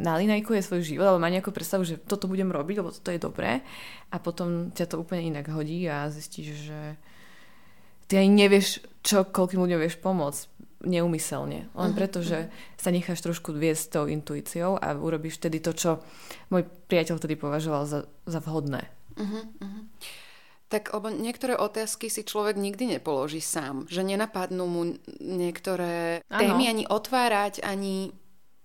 [0.00, 3.60] nalinajkuje svoj život, alebo má nejakú predstavu, že toto budem robiť, lebo toto je dobré
[4.12, 6.80] a potom ťa to úplne inak hodí a zistíš, že
[8.08, 11.68] ty ani nevieš, čo koľkým ľuďom vieš pomôcť neumyselne.
[11.72, 11.96] Len uh-huh.
[11.96, 15.90] preto, že sa necháš trošku viesť tou intuíciou a urobíš vtedy to, čo
[16.52, 18.84] môj priateľ vtedy považoval za, za vhodné.
[19.16, 19.84] Uh-huh, uh-huh.
[20.68, 23.86] Tak, lebo niektoré otázky si človek nikdy nepoloží sám.
[23.88, 24.82] Že nenapadnú mu
[25.20, 26.40] niektoré ano.
[26.40, 28.10] témy ani otvárať, ani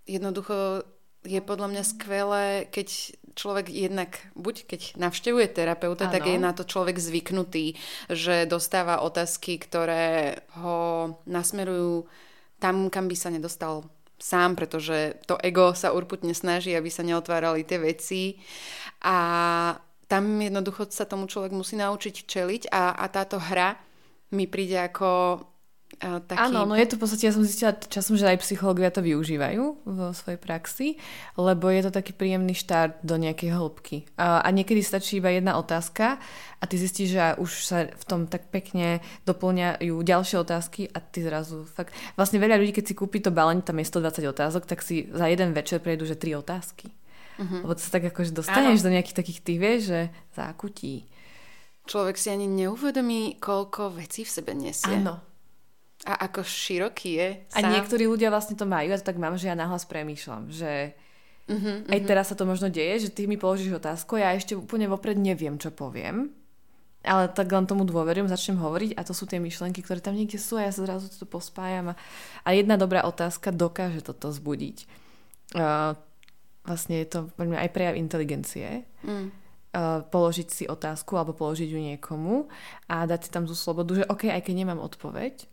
[0.10, 0.84] jednoducho
[1.28, 6.14] je podľa mňa skvelé, keď človek jednak, buď keď navštevuje terapeuta, ano.
[6.20, 7.80] tak je na to človek zvyknutý,
[8.12, 12.04] že dostáva otázky, ktoré ho nasmerujú
[12.60, 13.88] tam, kam by sa nedostal
[14.20, 18.36] sám, pretože to ego sa urputne snaží, aby sa neotvárali tie veci.
[19.08, 19.16] A
[20.12, 23.80] tam jednoducho sa tomu človek musí naučiť čeliť a, a táto hra
[24.36, 25.42] mi príde ako
[26.00, 26.40] taký...
[26.40, 29.64] Áno, no je to v podstate, ja som zistila časom, že aj psychológovia to využívajú
[29.84, 30.88] vo svojej praxi,
[31.36, 33.98] lebo je to taký príjemný štart do nejakej hĺbky.
[34.16, 36.18] A, a niekedy stačí iba jedna otázka
[36.60, 41.20] a ty zistíš, že už sa v tom tak pekne doplňajú ďalšie otázky a ty
[41.20, 41.92] zrazu fakt...
[42.16, 45.28] Vlastne veľa ľudí, keď si kúpi to balenie, tam je 120 otázok, tak si za
[45.28, 46.96] jeden večer prejdú, že tri otázky.
[47.40, 47.64] Uh-huh.
[47.64, 48.86] Lebo to sa tak akože dostaneš Áno.
[48.88, 50.02] do nejakých takých tých, vieš, že
[50.36, 51.08] zákutí.
[51.88, 54.92] Človek si ani neuvedomí, koľko vecí v sebe nesie.
[54.92, 55.29] Áno,
[56.08, 57.30] a ako široký je.
[57.52, 57.68] Sám.
[57.68, 60.96] A niektorí ľudia vlastne to majú, ja to tak mám, že ja nahlas premýšľam, že
[61.52, 64.88] uh-huh, aj teraz sa to možno deje, že ty mi položíš otázku, ja ešte úplne
[64.88, 66.32] vopred neviem, čo poviem,
[67.04, 70.40] ale tak len tomu dôverujem, začnem hovoriť a to sú tie myšlenky, ktoré tam niekde
[70.40, 71.96] sú a ja sa zrazu to pospájam a,
[72.44, 74.88] a jedna dobrá otázka dokáže toto zbudiť.
[75.56, 75.96] Uh,
[76.68, 78.88] vlastne je to aj prejav inteligencie.
[79.04, 79.32] Mm.
[79.70, 82.50] Uh, položiť si otázku alebo položiť ju niekomu
[82.90, 85.46] a dať si tam tú slobodu, že OK, aj keď nemám odpoveď,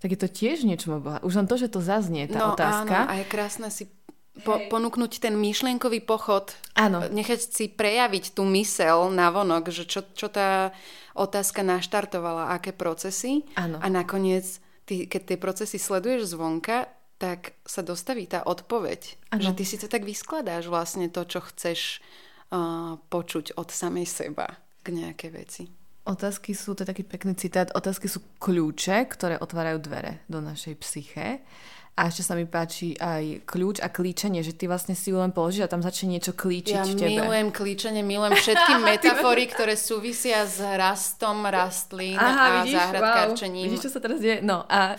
[0.00, 1.20] tak je to tiež niečo boha.
[1.20, 3.04] Už len to, že to zaznie, tá no, otázka.
[3.04, 3.92] Áno, a je krásne si
[4.40, 7.04] po, ponúknuť ten myšlienkový pochod, áno.
[7.04, 10.72] nechať si prejaviť tú mysel na vonok, že čo, čo tá
[11.12, 13.44] otázka naštartovala, aké procesy.
[13.60, 13.76] Áno.
[13.82, 14.46] A nakoniec,
[14.88, 16.88] ty, keď tie procesy sleduješ zvonka,
[17.20, 19.20] tak sa dostaví tá odpoveď.
[19.36, 19.44] Áno.
[19.44, 22.00] Že ty si to tak vyskladáš vlastne to, čo chceš
[22.48, 25.62] uh, počuť od samej seba k nejakej veci.
[26.10, 30.74] Otázky sú, to je taký pekný citát, otázky sú kľúče, ktoré otvárajú dvere do našej
[30.82, 31.38] psyche
[31.94, 35.30] A ešte sa mi páči aj kľúč a klíčenie, že ty vlastne si ju len
[35.30, 37.14] položíš a tam začne niečo klíčiť ja v tebe.
[37.14, 43.62] milujem klíčenie, milujem všetky metafory, ktoré súvisia s rastom rastlín Aha, a vidíš, záhradkárčením.
[43.62, 43.66] Wow.
[43.70, 44.42] Vidíš, čo sa teraz deje?
[44.42, 44.98] No a...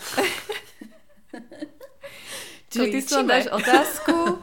[2.72, 4.40] Čiže ty si dáš otázku,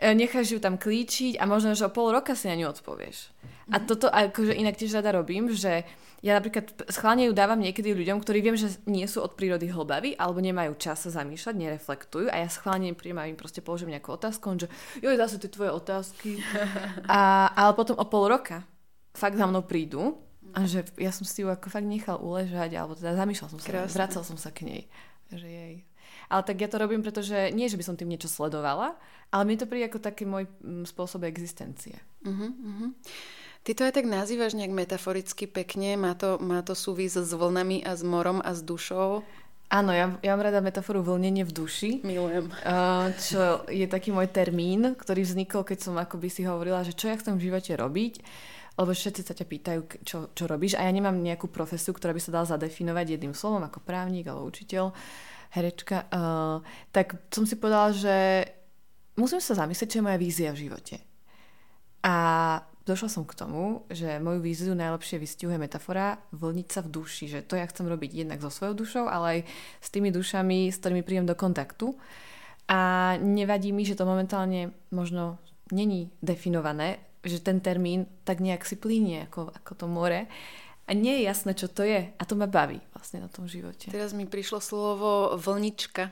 [0.00, 3.36] e, necháš ju tam klíčiť a možno, že o pol roka si na ňu odpovieš.
[3.70, 3.86] A mhm.
[3.86, 5.86] toto akože inak tiež rada robím, že
[6.20, 10.20] ja napríklad schválne ju dávam niekedy ľuďom, ktorí viem, že nie sú od prírody hlbaví
[10.20, 14.12] alebo nemajú čas sa zamýšľať, nereflektujú a ja schválne príjem a im proste položím nejakú
[14.20, 14.68] otázku, že
[15.00, 16.44] joj, zase tie tvoje otázky.
[17.08, 18.62] A, ale potom o pol roka
[19.16, 20.20] fakt za mnou prídu
[20.52, 23.66] a že ja som si ju ako fakt nechal uležať alebo teda zamýšľal som sa,
[23.66, 23.96] Krásne.
[23.96, 24.82] vracal som sa k nej.
[25.30, 25.74] Že jej.
[26.30, 28.94] Ale tak ja to robím, pretože nie, že by som tým niečo sledovala,
[29.34, 31.98] ale mi to príde ako taký môj mm, spôsob existencie.
[32.22, 32.90] Uh-huh, uh-huh.
[33.60, 37.84] Ty to aj tak nazývaš nejak metaforicky pekne, má to, má to súvis s vlnami
[37.84, 39.20] a s morom a s dušou.
[39.70, 41.90] Áno, ja, ja mám rada metaforu vlnenie v duši.
[42.02, 42.50] Milujem.
[43.20, 47.14] Čo je taký môj termín, ktorý vznikol, keď som akoby si hovorila, že čo ja
[47.14, 48.14] chcem v živote robiť
[48.80, 52.20] lebo všetci sa ťa pýtajú, čo, čo robíš a ja nemám nejakú profesiu, ktorá by
[52.24, 54.96] sa dala zadefinovať jedným slovom ako právnik alebo učiteľ,
[55.52, 56.08] herečka.
[56.08, 58.48] Uh, tak som si povedala, že
[59.20, 60.96] musím sa zamyslieť, čo je moja vízia v živote.
[62.00, 62.16] A
[62.86, 67.40] došla som k tomu, že moju víziu najlepšie vystihuje metafora vlniť sa v duši, že
[67.44, 69.38] to ja chcem robiť jednak so svojou dušou, ale aj
[69.80, 71.94] s tými dušami, s ktorými príjem do kontaktu.
[72.70, 75.42] A nevadí mi, že to momentálne možno
[75.74, 80.30] není definované, že ten termín tak nejak si plínie ako, ako to more.
[80.86, 82.10] A nie je jasné, čo to je.
[82.10, 83.94] A to ma baví vlastne na tom živote.
[83.94, 86.10] Teraz mi prišlo slovo vlnička.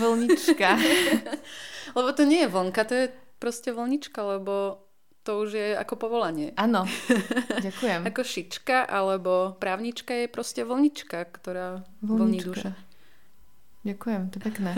[0.00, 0.80] Vlnička.
[1.98, 4.83] lebo to nie je vlnka, to je proste vlnička, lebo
[5.24, 6.52] to už je ako povolanie.
[6.60, 6.84] Áno,
[7.66, 8.04] ďakujem.
[8.04, 12.76] ako šička alebo právnička je proste vlnička, ktorá vlní duša.
[13.88, 14.72] Ďakujem, to je pekné.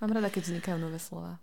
[0.00, 1.40] Mám rada, keď vznikajú nové slova.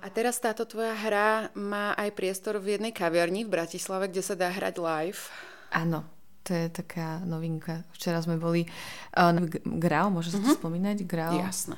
[0.00, 4.32] A teraz táto tvoja hra má aj priestor v jednej kaviarni v Bratislave, kde sa
[4.32, 5.28] dá hrať live.
[5.76, 6.08] Áno,
[6.40, 7.84] to je taká novinka.
[7.92, 9.36] Včera sme boli uh,
[9.76, 10.48] Grau, môže sa uh-huh.
[10.48, 10.60] to mhm.
[10.64, 10.96] spomínať?
[11.04, 11.36] Grau.
[11.36, 11.76] Jasné.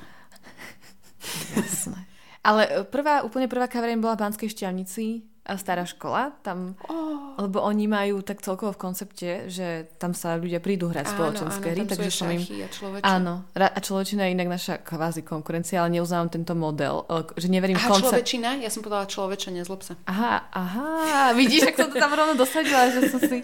[1.59, 2.12] Jasné.
[2.43, 7.35] Ale e, prvá, úplne prvá kaviareň bola v Banskej Šťavnici, a stará škola, tam, oh.
[7.35, 11.67] lebo oni majú tak celkovo v koncepte, že tam sa ľudia prídu hrať áno, spoločenské
[11.75, 12.39] hry, takže som im...
[12.39, 13.11] a človečina.
[13.11, 17.03] Áno, a človečina je inak naša kvázi konkurencia, ale neuznávam tento model,
[17.35, 18.07] že neverím aha, koncept.
[18.07, 18.55] človečina?
[18.63, 19.99] Ja som povedala človeča, nezlob sa.
[20.07, 23.43] Aha, aha, vidíš, ak som to tam rovno dosadila, že som si...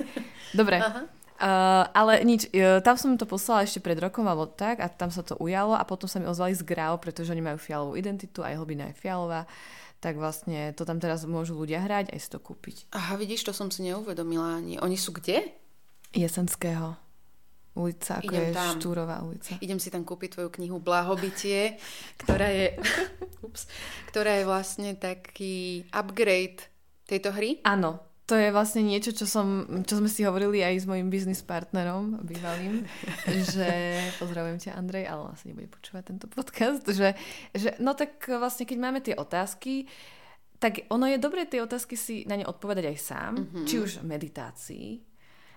[0.56, 0.80] Dobre.
[0.80, 1.04] Aha.
[1.40, 5.08] Uh, ale nič, uh, tam som to poslala ešte pred rokom alebo tak a tam
[5.08, 8.44] sa to ujalo a potom sa mi ozvali z Grau, pretože oni majú fialovú identitu,
[8.44, 9.48] aj hlbina je fialová,
[10.04, 12.92] tak vlastne to tam teraz môžu ľudia hrať aj si to kúpiť.
[12.92, 14.84] Aha, vidíš, to som si neuvedomila ani.
[14.84, 15.48] Oni sú kde?
[16.12, 17.00] Jesenského
[17.80, 18.74] ulica, ako Idem je tam.
[18.76, 19.56] Štúrová ulica.
[19.64, 21.80] Idem si tam kúpiť tvoju knihu Blahobytie,
[22.20, 22.76] ktorá je,
[23.48, 23.72] ups,
[24.12, 26.68] ktorá je vlastne taký upgrade
[27.08, 27.64] tejto hry.
[27.64, 31.42] Áno, to je vlastne niečo, čo, som, čo sme si hovorili aj s mojim biznis
[31.42, 32.86] partnerom, bývalým,
[33.58, 37.18] že pozdravujem ťa Andrej, ale vlastne nebude počúvať tento podcast, že,
[37.58, 39.90] že no tak vlastne keď máme tie otázky,
[40.62, 43.66] tak ono je dobré tie otázky si na ne odpovedať aj sám, mm-hmm.
[43.66, 44.88] či už v meditácii,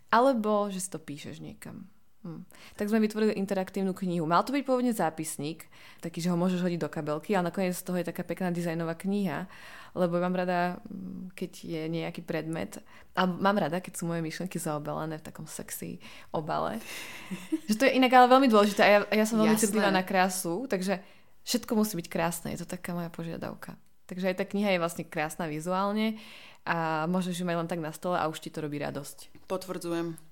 [0.08, 1.91] alebo že si to píšeš niekam.
[2.22, 2.46] Hm.
[2.78, 4.22] Tak sme vytvorili interaktívnu knihu.
[4.30, 5.66] Mal to byť pôvodne zápisník,
[5.98, 8.94] taký, že ho môžeš hodiť do kabelky, ale nakoniec z toho je taká pekná dizajnová
[8.94, 9.50] kniha,
[9.98, 12.78] lebo mám rada, hm, keď je nejaký predmet,
[13.18, 15.98] a mám rada, keď sú moje myšlenky zaobalené v takom sexy
[16.30, 16.78] obale.
[17.68, 20.70] že to je inak ale veľmi dôležité a ja, ja som veľmi citlivá na krásu,
[20.70, 21.02] takže
[21.42, 23.74] všetko musí byť krásne, je to taká moja požiadavka.
[24.06, 26.22] Takže aj tá kniha je vlastne krásna vizuálne
[26.62, 29.46] a môžeš ju mať len tak na stole a už ti to robí radosť.
[29.50, 30.32] Potvrdzujem.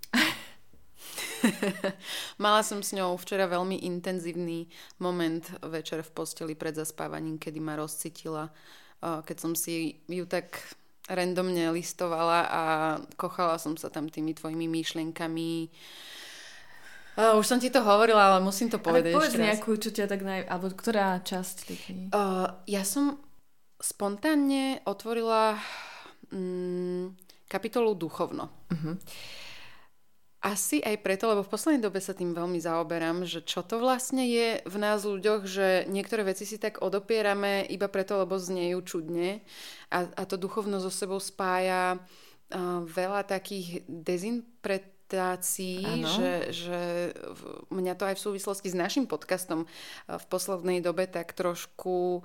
[2.44, 4.68] Mala som s ňou včera veľmi intenzívny
[5.00, 8.52] moment večer v posteli pred zaspávaním, kedy ma rozcitila,
[9.00, 10.60] keď som si ju tak
[11.10, 12.62] randomne listovala a
[13.18, 15.72] kochala som sa tam tými tvojimi myšlienkami.
[17.18, 19.90] Uh, už som ti to hovorila, ale musím to povedať ale povedz ešte nejakú, čo
[19.90, 20.46] ťa tak naj...
[20.46, 21.78] Alebo ktorá časť tej?
[22.14, 23.18] Uh, ja som
[23.82, 25.58] spontánne otvorila
[26.30, 27.10] um,
[27.50, 28.46] kapitolu duchovno.
[28.70, 28.94] Uh-huh.
[30.40, 34.24] Asi aj preto, lebo v poslednej dobe sa tým veľmi zaoberám, že čo to vlastne
[34.24, 39.44] je v nás ľuďoch, že niektoré veci si tak odopierame iba preto, lebo znejú čudne.
[39.92, 47.12] A, a to duchovno so sebou spája uh, veľa takých dezinterpretácií, že, že
[47.68, 49.68] mňa to aj v súvislosti s našim podcastom
[50.08, 52.24] v poslednej dobe tak trošku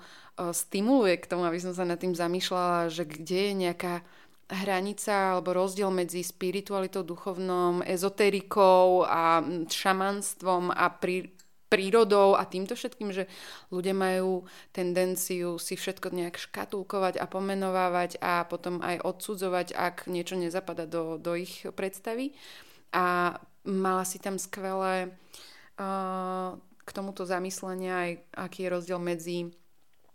[0.55, 4.07] stimuluje k tomu, aby som sa nad tým zamýšľala, že kde je nejaká
[4.45, 11.33] hranica alebo rozdiel medzi spiritualitou duchovnom, ezoterikou a šamanstvom a pri,
[11.65, 13.25] prírodou a týmto všetkým, že
[13.73, 20.37] ľudia majú tendenciu si všetko nejak škatulkovať a pomenovávať a potom aj odsudzovať, ak niečo
[20.37, 22.37] nezapada do, do ich predstavy.
[22.93, 25.09] A mala si tam skvelé
[25.81, 26.53] uh,
[26.85, 28.11] k tomuto zamyslenia aj
[28.45, 29.49] aký je rozdiel medzi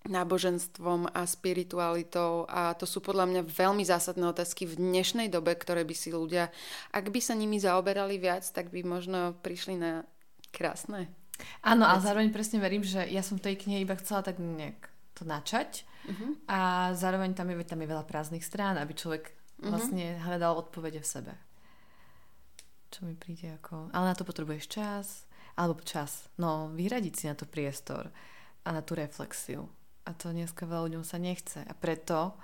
[0.08, 5.84] náboženstvom a spiritualitou a to sú podľa mňa veľmi zásadné otázky v dnešnej dobe, ktoré
[5.84, 6.48] by si ľudia,
[6.88, 10.08] ak by sa nimi zaoberali viac, tak by možno prišli na
[10.56, 11.12] krásne.
[11.60, 14.88] Áno, ale zároveň presne verím, že ja som v tej knihe iba chcela tak nejak
[15.16, 16.32] to načať uh-huh.
[16.48, 16.58] a
[16.96, 19.68] zároveň tam je, tam je veľa prázdnych strán, aby človek uh-huh.
[19.68, 21.32] vlastne hľadal odpovede v sebe.
[22.88, 23.92] Čo mi príde ako...
[23.92, 25.06] Ale na to potrebuješ čas,
[25.56, 26.28] alebo čas.
[26.40, 28.08] No, vyhradiť si na to priestor
[28.64, 29.68] a na tú reflexiu.
[30.08, 31.60] A to dneska veľa ľuďom sa nechce.
[31.60, 32.36] A preto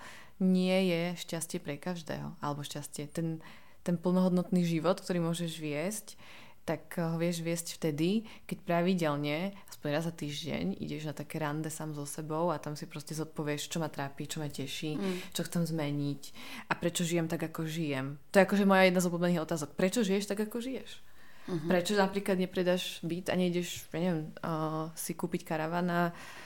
[0.43, 2.37] nie je šťastie pre každého.
[2.45, 3.09] Alebo šťastie.
[3.09, 3.41] Ten,
[3.81, 6.07] ten plnohodnotný život, ktorý môžeš viesť,
[6.67, 11.71] tak ho vieš viesť vtedy, keď pravidelne, aspoň raz za týždeň, ideš na také rande
[11.71, 15.31] sám so sebou a tam si proste zodpovieš, čo ma trápi, čo ma teší, mm.
[15.31, 16.23] čo chcem zmeniť
[16.67, 18.19] a prečo žijem tak, ako žijem.
[18.35, 19.79] To je akože moja jedna z obľúbených otázok.
[19.79, 21.07] Prečo žiješ tak, ako žiješ?
[21.47, 21.71] Mm-hmm.
[21.71, 26.46] Prečo napríklad nepredáš byt a nejdeš, ja neviem, uh, si kúpiť karavana uh,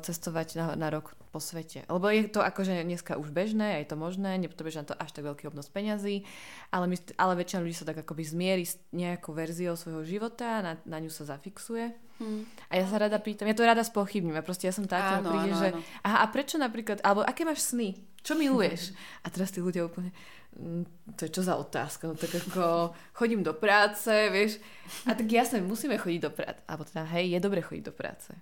[0.00, 1.84] cestovať na, na rok po svete.
[1.92, 5.28] Lebo je to akože dneska už bežné, je to možné, nepotrebuješ na to až tak
[5.28, 6.24] veľký obnos peňazí,
[6.72, 10.72] ale, my, ale väčšina ľudí sa tak akoby zmierí s nejakou verziou svojho života, na,
[10.88, 11.92] na ňu sa zafixuje.
[12.18, 12.48] Hmm.
[12.72, 15.36] A ja sa rada pýtam, ja to rada spochybním, a proste ja som taká, áno,
[15.36, 15.80] príde, áno, že áno.
[16.02, 17.94] aha, a prečo napríklad, alebo aké máš sny?
[18.24, 18.96] Čo miluješ?
[19.22, 20.10] a teraz tí ľudia úplne,
[20.56, 22.08] mm, to je čo za otázka?
[22.08, 24.58] No tak ako chodím do práce, vieš.
[25.06, 26.58] A tak jasne, musíme chodiť do práce.
[26.66, 28.32] Alebo teda, hej, je dobre chodiť do práce.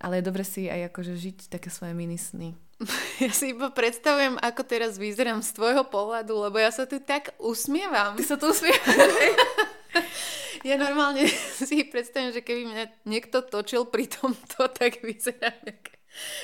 [0.00, 2.52] Ale je dobre si aj akože žiť také svoje mini sny.
[3.24, 7.32] Ja si iba predstavujem, ako teraz vyzerám z tvojho pohľadu, lebo ja sa tu tak
[7.40, 8.12] usmievam.
[8.20, 8.84] Ty sa tu usmievaš.
[10.68, 11.24] ja normálne
[11.68, 15.84] si predstavím, že keby mňa niekto točil pri tomto, tak vyzerám jak,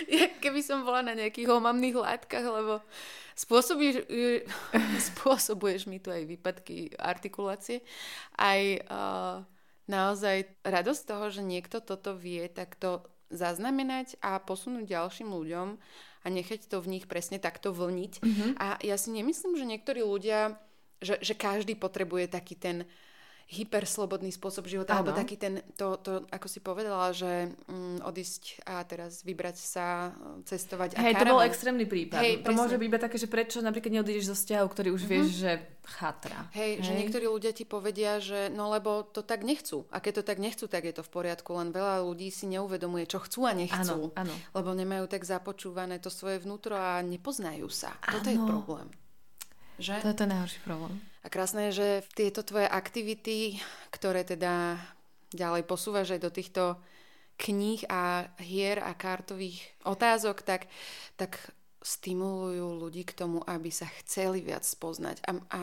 [0.08, 2.80] jak keby som bola na nejakých omamných látkach, lebo
[3.36, 4.08] spôsobíš,
[5.12, 7.80] spôsobuješ mi tu aj výpadky artikulácie,
[8.36, 9.36] aj uh,
[9.88, 15.68] naozaj radosť toho, že niekto toto vie, tak to zaznamenať a posunúť ďalším ľuďom
[16.22, 18.12] a nechať to v nich presne takto vlniť.
[18.22, 18.50] Mm-hmm.
[18.60, 20.60] A ja si nemyslím, že niektorí ľudia,
[21.02, 22.76] že, že každý potrebuje taký ten
[23.52, 25.04] hyperslobodný spôsob života, ano.
[25.04, 30.16] alebo taký ten, to, to, ako si povedala, že mm, odísť a teraz vybrať sa,
[30.48, 32.24] cestovať Hej, to bol extrémny prípad.
[32.24, 32.56] Hej, to presne.
[32.56, 35.12] môže byť iba také, že prečo napríklad neodídeš zo vzťahu, ktorý už mm-hmm.
[35.12, 35.52] vieš, že
[35.84, 36.48] chatra.
[36.56, 39.84] Hej, Hej, že niektorí ľudia ti povedia, že no lebo to tak nechcú.
[39.92, 41.52] A keď to tak nechcú, tak je to v poriadku.
[41.52, 44.08] Len veľa ľudí si neuvedomuje, čo chcú a nechcú.
[44.16, 44.34] Ano, ano.
[44.56, 47.92] Lebo nemajú tak započúvané to svoje vnútro a nepoznajú sa.
[48.00, 48.16] Ano.
[48.16, 48.88] Toto je problém.
[49.76, 49.94] Že?
[50.00, 51.11] To je ten najhorší problém.
[51.22, 53.62] A krásne je, že tieto tvoje aktivity,
[53.94, 54.78] ktoré teda
[55.30, 56.62] ďalej posúvaš aj do týchto
[57.38, 60.68] kníh a hier a kartových otázok, tak,
[61.16, 61.38] tak
[61.82, 65.22] stimulujú ľudí k tomu, aby sa chceli viac spoznať.
[65.26, 65.60] A, a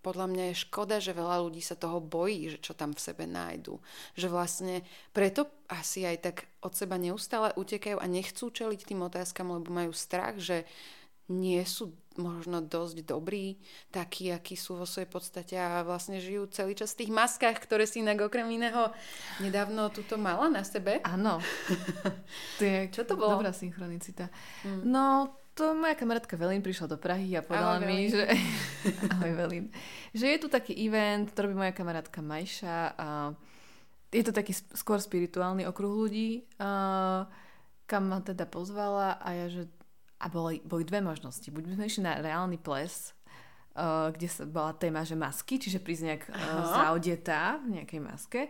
[0.00, 3.28] podľa mňa je škoda, že veľa ľudí sa toho bojí, že čo tam v sebe
[3.28, 3.76] nájdu.
[4.16, 4.74] Že vlastne
[5.12, 9.92] preto asi aj tak od seba neustále utekajú a nechcú čeliť tým otázkam, lebo majú
[9.92, 10.64] strach, že
[11.30, 13.62] nie sú možno dosť dobrí,
[13.94, 17.86] takí, akí sú vo svojej podstate a vlastne žijú celý čas v tých maskách, ktoré
[17.86, 18.90] si inak okrem iného
[19.38, 20.98] nedávno túto mala na sebe.
[21.06, 21.38] Áno.
[22.58, 23.38] to je Čo to bolo?
[23.38, 24.26] Dobrá synchronicita.
[24.66, 24.82] Mm.
[24.90, 25.04] No,
[25.54, 28.10] to moja kamarátka Velín prišla do Prahy a povedala Ahoj, mi, Velín.
[28.10, 28.24] že...
[29.14, 29.64] Ahoj, Velín.
[30.10, 33.08] Že je tu taký event, ktorý by moja kamarátka Majša a
[34.10, 37.30] je to taký skôr spirituálny okruh ľudí, a
[37.86, 39.70] kam ma teda pozvala a ja, že
[40.20, 41.48] a boli, boli dve možnosti.
[41.48, 43.16] Buď by sme išli na reálny ples,
[43.76, 46.36] uh, kde sa bola téma, že masky, čiže prísť nejak uh,
[46.68, 48.40] zaodetá v nejakej maske,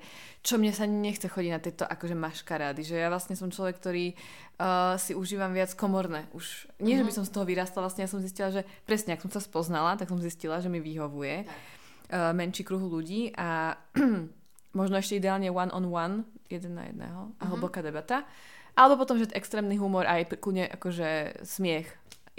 [0.43, 4.19] čo mne sa nechce chodiť na tieto akože maškarády, že ja vlastne som človek, ktorý
[4.59, 6.27] uh, si užívam viac komorné.
[6.35, 7.05] Už nie, uh-huh.
[7.05, 7.19] že by mhm.
[7.23, 10.11] som z toho vyrastla, vlastne ja som zistila, že presne, ak som sa spoznala, tak
[10.11, 13.79] som zistila, že mi vyhovuje uh, menší kruh ľudí a
[14.79, 16.17] možno ešte ideálne one on one,
[16.51, 17.51] jeden na jedného a uh-huh.
[17.55, 18.27] hlboká debata.
[18.81, 21.85] Alebo potom, že extrémny humor aj kľudne akože smiech,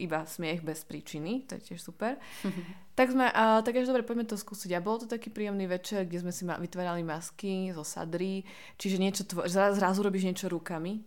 [0.02, 2.18] iba smiech bez príčiny, to je tiež super.
[2.98, 4.74] tak sme, uh, tak až dobre, poďme to skúsiť.
[4.74, 8.42] A bol to taký príjemný večer, kde sme si ma, vytvárali masky zo sadry,
[8.82, 11.06] čiže niečo tvo- zrazu robíš niečo rukami.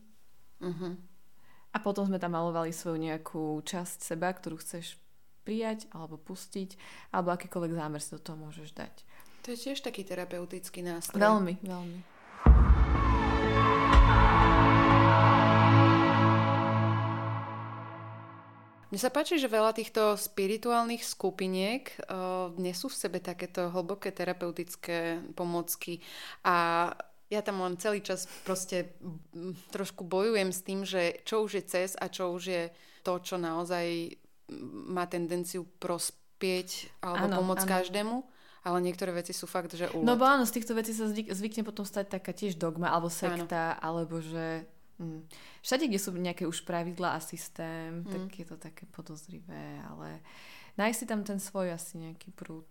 [0.62, 0.94] Uh-huh.
[1.74, 5.02] A potom sme tam malovali svoju nejakú časť seba, ktorú chceš
[5.42, 6.78] prijať alebo pustiť,
[7.10, 8.94] alebo akýkoľvek zámer si do toho môžeš dať.
[9.44, 11.20] To je tiež taký terapeutický nástroj.
[11.20, 12.00] Veľmi, veľmi.
[18.94, 25.18] Mne sa páči, že veľa týchto spirituálnych skupiniek uh, nesú v sebe takéto hlboké terapeutické
[25.34, 25.98] pomocky
[26.46, 26.86] a
[27.26, 28.94] ja tam len celý čas proste
[29.74, 32.62] trošku bojujem s tým, že čo už je cez a čo už je
[33.02, 34.14] to, čo naozaj
[34.86, 37.74] má tendenciu prospieť alebo áno, pomôcť áno.
[37.74, 38.16] každému.
[38.62, 40.06] Ale niektoré veci sú fakt, že úlet.
[40.06, 43.10] No bo áno, z týchto vecí sa zvyk, zvykne potom stať taká tiež dogma alebo
[43.10, 43.80] sekta, áno.
[43.82, 45.26] alebo že hm,
[45.62, 48.10] všade, kde sú nejaké už pravidlá a systém, mm.
[48.10, 50.22] tak je to také podozrivé, ale
[50.78, 52.68] nájsť si tam ten svoj asi nejaký prúd,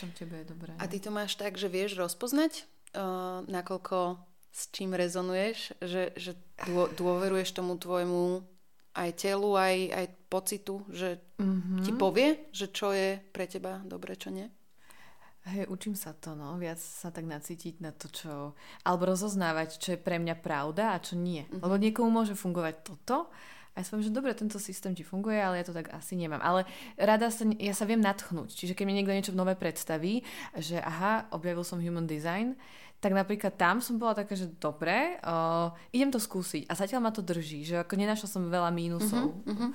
[0.00, 0.72] čom tebe je dobré.
[0.80, 2.64] A ty to máš tak, že vieš rozpoznať,
[2.96, 4.18] uh, nakoľko
[4.54, 8.46] s čím rezonuješ, že, že dô, dôveruješ tomu tvojmu
[8.94, 11.82] aj telu, aj, aj pocitu, že mm-hmm.
[11.82, 14.46] ti povie, že čo je pre teba dobre, čo nie?
[15.44, 18.32] Hej, učím sa to, no, viac sa tak nacítiť na to, čo...
[18.80, 21.44] Alebo rozoznávať, čo je pre mňa pravda a čo nie.
[21.44, 21.60] Mm-hmm.
[21.60, 23.28] Lebo niekomu môže fungovať toto
[23.74, 26.38] a ja som že dobre, tento systém ti funguje, ale ja to tak asi nemám.
[26.38, 26.62] Ale
[26.94, 28.54] rada sa, ja sa viem natchnúť.
[28.54, 30.22] Čiže keď mi niekto niečo nové predstaví,
[30.54, 32.54] že aha, objavil som human design,
[33.02, 36.70] tak napríklad tam som bola taká, že dobre, uh, idem to skúsiť.
[36.70, 39.42] A zatiaľ ma to drží, že ako nenašla som veľa mínusov.
[39.42, 39.74] V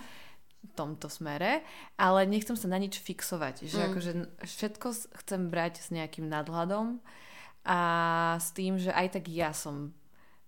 [0.76, 1.64] tomto smere,
[1.96, 3.68] ale nechcem sa na nič fixovať.
[3.68, 3.88] Že mm.
[3.92, 4.12] akože
[4.44, 4.88] všetko
[5.24, 7.00] chcem brať s nejakým nadhľadom
[7.64, 7.80] a
[8.40, 9.96] s tým, že aj tak ja som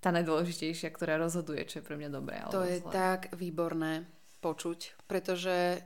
[0.01, 2.41] tá najdôležitejšia, ktorá rozhoduje, čo je pre mňa dobré.
[2.49, 2.89] To je zle.
[2.89, 4.09] tak výborné
[4.41, 5.85] počuť, pretože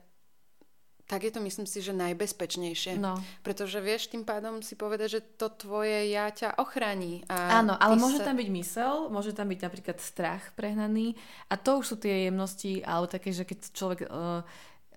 [1.06, 2.97] tak je to myslím si, že najbezpečnejšie.
[2.97, 3.22] No.
[3.45, 7.30] Pretože vieš tým pádom si povedať, že to tvoje ja ťa ochrání.
[7.30, 8.34] A Áno, ale môže sa...
[8.34, 11.14] tam byť mysel, môže tam byť napríklad strach prehnaný
[11.45, 14.41] a to už sú tie jemnosti, alebo také, že keď človek uh,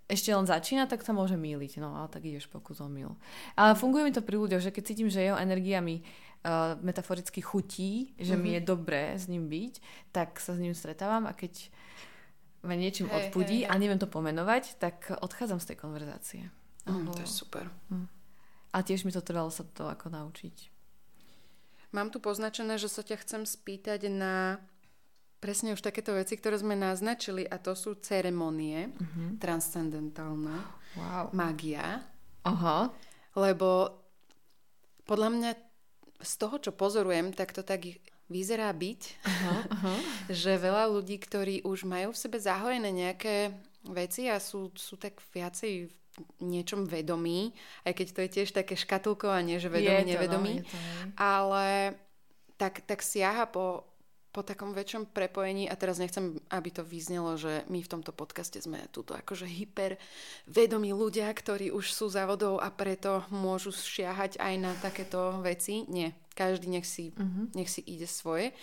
[0.09, 1.85] ešte len začína, tak sa môže míliť.
[1.85, 3.13] No ale tak ideš pokus o mil.
[3.53, 7.45] Ale funguje mi to pri ľuďoch, že keď cítim, že jeho energia mi uh, metaforicky
[7.45, 8.41] chutí, že mm-hmm.
[8.41, 8.57] mi mhm.
[8.57, 9.75] je dobré s ním byť,
[10.09, 11.69] tak sa s ním stretávam a keď
[12.65, 13.71] ma niečím hey, odpudí hey, hey.
[13.71, 16.43] a neviem to pomenovať, tak odchádzam z tej konverzácie.
[16.89, 17.69] Mm, to je super.
[17.93, 18.09] Mm.
[18.75, 20.73] A tiež mi to trvalo sa to ako naučiť.
[21.93, 24.61] Mám tu poznačené, že sa ťa chcem spýtať na
[25.39, 29.39] presne už takéto veci, ktoré sme naznačili a to sú ceremonie, mm-hmm.
[29.39, 30.57] transcendentálna,
[30.99, 31.27] wow.
[31.33, 32.03] magia.
[32.45, 32.91] Aha.
[33.39, 34.03] Lebo
[35.07, 35.51] podľa mňa
[36.19, 37.87] z toho, čo pozorujem, tak to tak
[38.29, 39.99] vyzerá byť, uh-huh, uh-huh.
[40.29, 43.57] že veľa ľudí, ktorí už majú v sebe zahojené nejaké
[43.89, 45.95] veci a sú, sú tak viacej v
[46.43, 47.55] niečom vedomí,
[47.87, 50.79] aj keď to je tiež také škatulkovanie, že vedomí, je to, nevedomí, no, je to,
[51.15, 51.67] ale
[52.59, 53.87] tak, tak siaha po,
[54.39, 58.63] po takom väčšom prepojení a teraz nechcem, aby to vyznelo, že my v tomto podcaste
[58.63, 59.99] sme túto akože hyper
[60.47, 65.83] vedomí ľudia, ktorí už sú závodov a preto môžu šiahať aj na takéto veci.
[65.91, 67.51] Nie, každý nech si, uh-huh.
[67.59, 68.55] nech si ide svoje,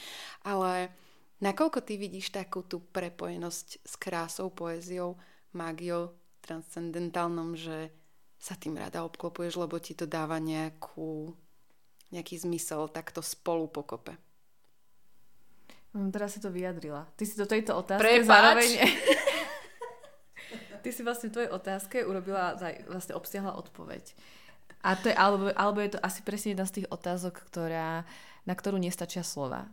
[0.48, 0.96] ale
[1.44, 5.20] nakoľko ty vidíš takú tú prepojenosť s krásou, poéziou,
[5.52, 7.92] mágiou, transcendentálnom, že
[8.40, 11.36] sa tým rada obklopuješ, lebo ti to dáva nejakú,
[12.16, 14.16] nejaký zmysel takto spolu pokope.
[15.96, 17.08] No, teraz si to vyjadrila.
[17.16, 18.28] Ty si do tejto otázky Prepač.
[18.28, 18.70] zároveň...
[20.84, 22.54] Ty si vlastne v tvojej otázke urobila,
[22.86, 24.14] vlastne obsiahla odpoveď.
[24.86, 28.06] A to je, alebo, alebo je to asi presne jedna z tých otázok, ktorá,
[28.46, 29.66] na ktorú nestačia slova.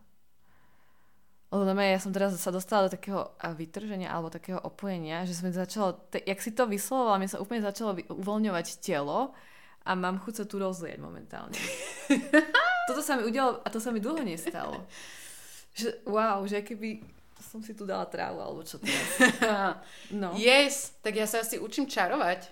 [1.53, 6.01] Lebo ja som teraz sa dostala do takého vytrženia alebo takého opojenia, že som začala,
[6.09, 9.37] te, jak si to vyslovovala, mi sa úplne začalo uvoľňovať telo
[9.85, 11.61] a mám chuť sa tu rozliať momentálne.
[12.89, 14.89] Toto sa mi udialo a to sa mi dlho nestalo.
[15.73, 17.01] Že, wow, že keby
[17.43, 19.09] som si tu dala trávu alebo čo teraz.
[20.23, 20.33] no.
[20.39, 22.49] Yes, tak ja sa asi učím čarovať.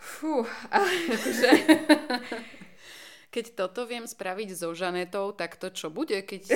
[0.00, 1.50] Fú, ale akože...
[3.30, 6.50] Keď toto viem spraviť so Žanetou, tak to čo bude, keď...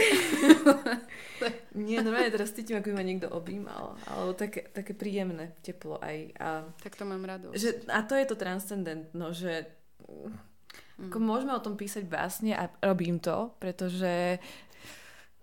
[1.79, 3.95] Nie, normálne teraz cítim, ako by ma niekto objímal.
[4.11, 6.35] Alebo také, také príjemné teplo aj.
[6.35, 7.55] A, tak to mám rado.
[7.55, 9.71] Že, a to je to transcendentno, že
[10.03, 11.15] mm.
[11.15, 14.43] ako môžeme o tom písať básne a robím to, pretože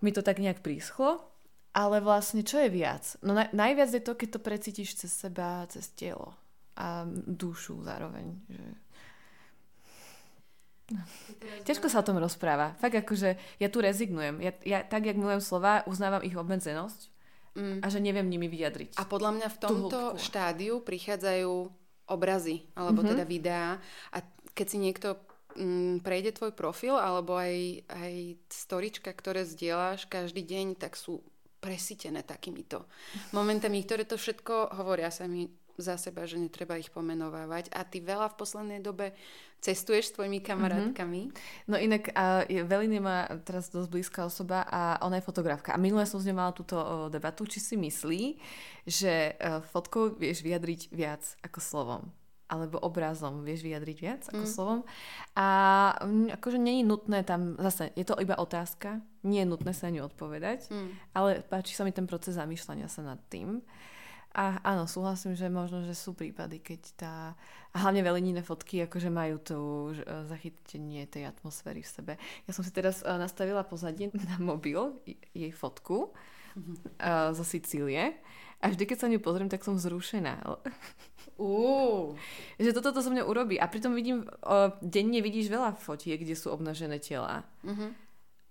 [0.02, 1.22] mi to tak nejak príschlo.
[1.72, 3.16] Ale vlastne čo je viac?
[3.24, 6.36] No na, najviac je to, keď to precítiš cez seba, cez telo
[6.76, 8.36] a dušu zároveň.
[8.52, 8.64] Že...
[10.92, 11.02] No.
[11.64, 12.76] Ťažko sa o tom rozpráva.
[12.76, 14.44] Fakt akože ja tu rezignujem.
[14.44, 17.08] Ja, ja tak, jak milujem slova, uznávam ich obmedzenosť
[17.56, 17.78] mm.
[17.80, 19.00] a že neviem nimi vyjadriť.
[19.00, 21.52] A podľa mňa v tomto štádiu prichádzajú
[22.12, 23.12] obrazy, alebo mm-hmm.
[23.16, 23.68] teda videá
[24.12, 24.20] a
[24.52, 25.16] keď si niekto
[25.56, 28.12] mm, prejde tvoj profil alebo aj, aj
[28.48, 31.22] storička, ktoré zdieľaš každý deň, tak sú
[31.62, 32.90] presítené takýmito
[33.30, 35.46] momentami, ktoré to všetko hovoria sa mi
[35.80, 37.72] za seba, že netreba ich pomenovávať.
[37.72, 39.16] A ty veľa v poslednej dobe
[39.62, 41.22] cestuješ s tvojimi kamarátkami.
[41.30, 41.70] Mm-hmm.
[41.70, 45.72] No inak uh, Velin je ma teraz dosť blízka osoba a ona je fotografka.
[45.72, 48.36] A minule som s ňou mala túto uh, debatu, či si myslí,
[48.84, 52.02] že uh, fotkou vieš vyjadriť viac ako slovom.
[52.52, 54.52] Alebo obrazom vieš vyjadriť viac ako Mm.
[54.52, 54.80] slovom.
[55.32, 55.46] A
[56.36, 60.68] akože je nutné tam, zase je to iba otázka, nie je nutné sa ňu odpovedať,
[60.68, 60.90] Mm.
[61.16, 63.64] ale páči sa mi ten proces zamýšľania sa nad tým.
[64.32, 67.12] A áno, súhlasím, že možno, že sú prípady, keď tá...
[67.72, 69.56] A hlavne veľenine fotky akože majú to
[69.92, 72.12] e, zachytenie tej atmosféry v sebe.
[72.48, 74.96] Ja som si teraz e, nastavila pozadie na mobil,
[75.36, 78.16] jej fotku uh, zo Sicílie.
[78.62, 80.40] A vždy, keď sa na ňu pozriem, tak som vzrušená.
[82.60, 83.56] Že toto to zo mňa urobí.
[83.56, 87.44] A pritom vidím, uh, denne vidíš veľa fotiek, kde sú obnažené tela.
[87.64, 87.94] Mhm.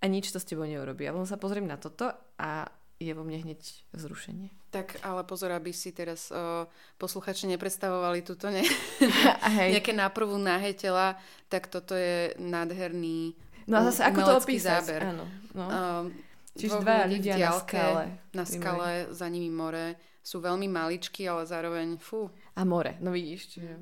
[0.02, 1.06] A nič to s tebou neurobí.
[1.06, 2.66] A potom sa pozriem na toto a
[2.98, 3.60] je vo mne hneď
[3.94, 4.50] vzrušenie.
[4.74, 6.66] Tak ale pozor, aby si teraz uh,
[6.98, 8.66] posluchači nepredstavovali túto ne-
[9.58, 9.78] hej.
[9.78, 13.34] nejaké náprvu nahé tela, tak toto je nádherný
[13.66, 14.82] No a zase, ako to opísať?
[14.82, 15.00] záber.
[15.06, 15.24] Áno.
[15.54, 15.66] No.
[15.70, 16.04] Um,
[16.52, 18.04] Čiže v ľudia na diaľke, skale.
[18.36, 19.96] Na skale, za nimi more.
[20.22, 22.30] Sú veľmi maličkí, ale zároveň, fú.
[22.54, 23.58] A more, no vidíš.
[23.58, 23.72] Čiže...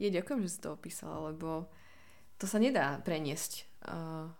[0.00, 1.68] Je, ďakujem, že si to opísala, lebo
[2.40, 3.66] to sa nedá preniesť.
[3.84, 4.30] Uh,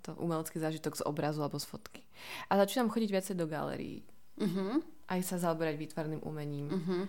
[0.00, 2.02] tento umelecký zážitok z obrazu alebo z fotky.
[2.48, 4.00] A začínam chodiť viacej do galérií.
[4.40, 4.80] Uh-huh.
[5.06, 6.72] Aj sa zaoberať výtvarným umením.
[6.72, 7.04] Uh-huh.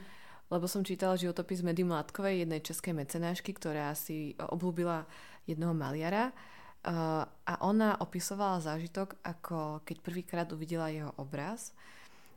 [0.51, 5.07] Lebo som čítala životopis Medy Mladkovej, jednej českej mecenášky, ktorá si obľúbila
[5.47, 6.35] jedného maliara.
[6.83, 11.71] Uh, a ona opisovala zážitok, ako keď prvýkrát uvidela jeho obraz,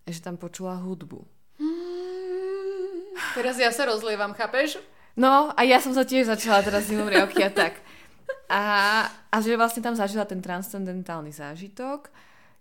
[0.07, 1.25] že tam počula hudbu.
[3.35, 4.79] Teraz ja sa rozlievam, chápeš?
[5.15, 7.79] No a ja som sa tiež začala teraz zimom riavky a tak.
[8.51, 8.63] A,
[9.31, 12.11] a že vlastne tam zažila ten transcendentálny zážitok,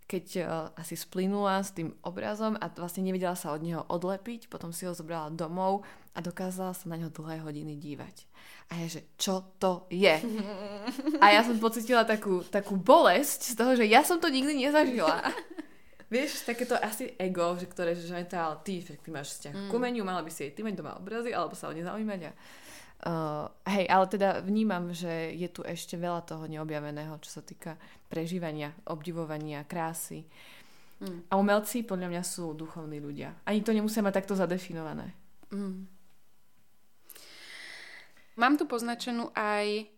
[0.05, 0.45] keď uh,
[0.77, 4.93] asi splynula s tým obrazom a vlastne nevedela sa od neho odlepiť, potom si ho
[4.93, 5.81] zobrala domov
[6.13, 8.15] a dokázala sa na ňo dlhé hodiny dívať.
[8.69, 10.21] A ja, že čo to je?
[11.23, 15.25] A ja som pocitila takú, takú bolesť z toho, že ja som to nikdy nezažila.
[16.13, 19.69] Vieš, takéto asi ego, že ktoré, že tá, ale ty, že ty máš vzťah mm.
[19.69, 22.21] k umeniu, mala by si aj ty mať doma obrazy, alebo sa o ne zaujímať.
[22.21, 22.31] A,
[23.09, 27.81] uh, hej, ale teda vnímam, že je tu ešte veľa toho neobjaveného, čo sa týka
[28.13, 30.29] prežívania, obdivovania, krásy.
[31.01, 31.19] Mm.
[31.27, 33.33] A umelci podľa mňa sú duchovní ľudia.
[33.49, 35.17] Ani to nemusia mať takto zadefinované.
[35.49, 35.89] Mm.
[38.37, 39.89] Mám tu poznačenú aj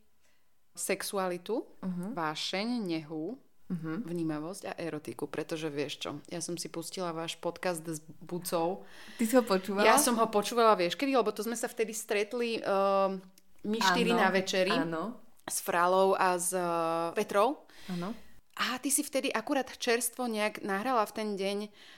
[0.76, 2.12] sexualitu, Uh-huh.
[2.12, 3.98] vášeň, nehu, Uh-huh.
[4.06, 8.86] vnímavosť a erotiku, pretože vieš čo, ja som si pustila váš podcast s Bucou.
[9.18, 9.90] Ty si ho počúvala?
[9.90, 13.18] Ja som ho počúvala, vieš kedy, lebo to sme sa vtedy stretli uh,
[13.66, 15.18] my štyri na večeri Áno,
[15.50, 17.66] s Fralou a s uh, Petrou.
[17.90, 18.14] áno.
[18.56, 21.58] A ty si vtedy akurát čerstvo nejak nahrala v ten deň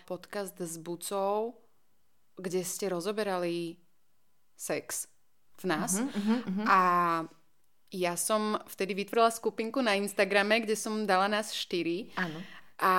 [0.09, 1.53] podcast s Bucou,
[2.39, 3.75] kde ste rozoberali
[4.55, 5.11] sex
[5.61, 6.01] v nás.
[6.01, 6.65] Uh-huh, uh-huh, uh-huh.
[6.65, 6.79] A
[7.91, 12.11] ja som vtedy vytvorila skupinku na Instagrame, kde som dala nás štyri.
[12.19, 12.39] Áno.
[12.77, 12.93] A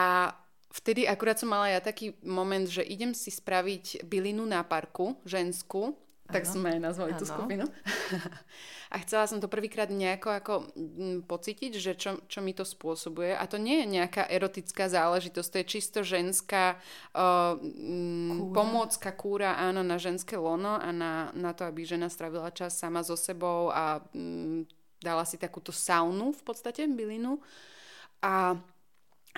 [0.72, 5.97] vtedy akurát som mala ja taký moment, že idem si spraviť bylinu na parku, ženskú,
[6.28, 6.53] tak Áno.
[6.61, 7.32] sme nazvali tú Áno.
[7.41, 7.64] skupinu.
[8.93, 13.32] a chcela som to prvýkrát nejako ako mm, pocítiť, že čo, čo mi to spôsobuje.
[13.32, 16.76] A to nie je nejaká erotická záležitosť, to je čisto ženská
[17.16, 18.53] uh, Kúra.
[18.53, 23.01] pomôcka kúra, áno, na ženské lono a na, na to, aby žena stravila čas sama
[23.01, 27.38] so sebou a mm, dala si takúto saunu v podstate, bylinu.
[28.22, 28.59] A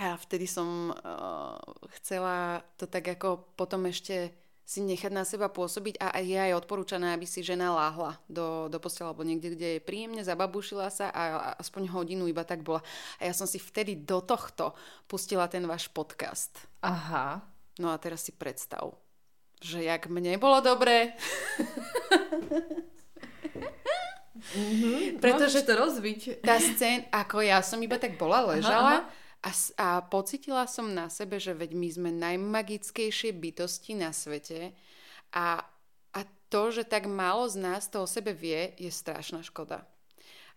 [0.01, 1.61] a vtedy som uh,
[2.01, 4.33] chcela to tak ako potom ešte
[4.65, 8.71] si nechať na seba pôsobiť a aj je aj odporúčané, aby si žena láhla do,
[8.71, 12.63] do postela alebo niekde, kde je príjemne, zababušila sa a, a aspoň hodinu iba tak
[12.63, 12.81] bola.
[13.19, 14.79] A ja som si vtedy do tohto
[15.11, 16.55] pustila ten váš podcast.
[16.87, 17.43] Aha.
[17.83, 18.95] No a teraz si predstav,
[19.59, 21.19] že jak mne bolo dobre,
[24.41, 25.21] Mm-hmm.
[25.21, 26.21] Pretože- Môžeš to rozviť.
[26.41, 29.47] tá scén, ako ja som iba tak bola, ležala aha.
[29.47, 34.73] a, a pocitila som na sebe, že veď my sme najmagickejšie bytosti na svete
[35.33, 35.63] a,
[36.17, 36.21] a
[36.51, 39.87] to, že tak málo z nás to o sebe vie, je strašná škoda.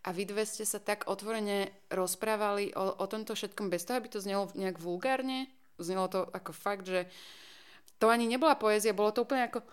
[0.03, 4.11] A vy dve ste sa tak otvorene rozprávali o, o tomto všetkom bez toho, aby
[4.11, 5.47] to znelo nejak vulgárne.
[5.79, 7.07] Znelo to ako fakt, že
[8.03, 9.63] to ani nebola poézia, bolo to úplne ako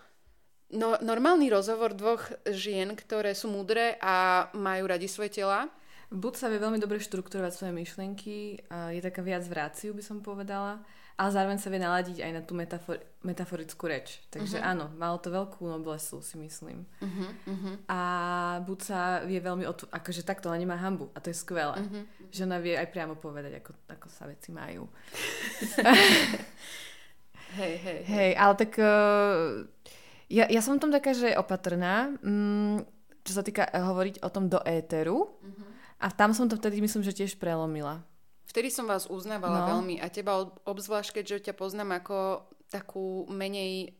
[0.73, 5.67] no, normálny rozhovor dvoch žien, ktoré sú múdre a majú radi svoje tela.
[6.11, 10.19] Buď sa vie veľmi dobre štrukturovať svoje myšlienky, je taká viac v ráciu, by som
[10.19, 10.83] povedala,
[11.15, 14.19] ale zároveň sa vie naladiť aj na tú metafor- metaforickú reč.
[14.27, 14.71] Takže uh-huh.
[14.75, 16.83] áno, malo to veľkú noblesu, si myslím.
[16.99, 17.75] Uh-huh, uh-huh.
[17.87, 17.99] A
[18.59, 21.79] buď sa vie veľmi, otv- akože takto, ona nemá hambu a to je skvelé.
[21.79, 22.27] Mhm.
[22.27, 24.91] Že ona vie aj priamo povedať, ako, ako sa veci majú.
[27.51, 28.15] Hej, hej, hej.
[28.15, 29.67] Hej, ale tak uh,
[30.31, 32.87] ja, ja som tom taká, že opatrná, mm,
[33.27, 35.27] čo sa týka uh, hovoriť o tom do éteru.
[35.43, 35.63] Mhm.
[36.01, 38.01] A tam som to vtedy, myslím, že tiež prelomila.
[38.49, 39.67] Vtedy som vás uznávala No.
[39.77, 42.41] veľmi a teba ob- obzvlášť, keďže ťa poznám ako
[42.73, 43.93] takú menej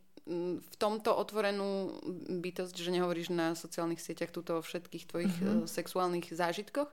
[0.61, 1.97] v tomto otvorenú
[2.41, 5.65] bytosť, že nehovoríš na sociálnych sieťach túto o všetkých tvojich mm-hmm.
[5.65, 6.89] sexuálnych zážitkoch,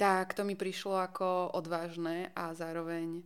[0.00, 3.24] tak to mi prišlo ako odvážne a zároveň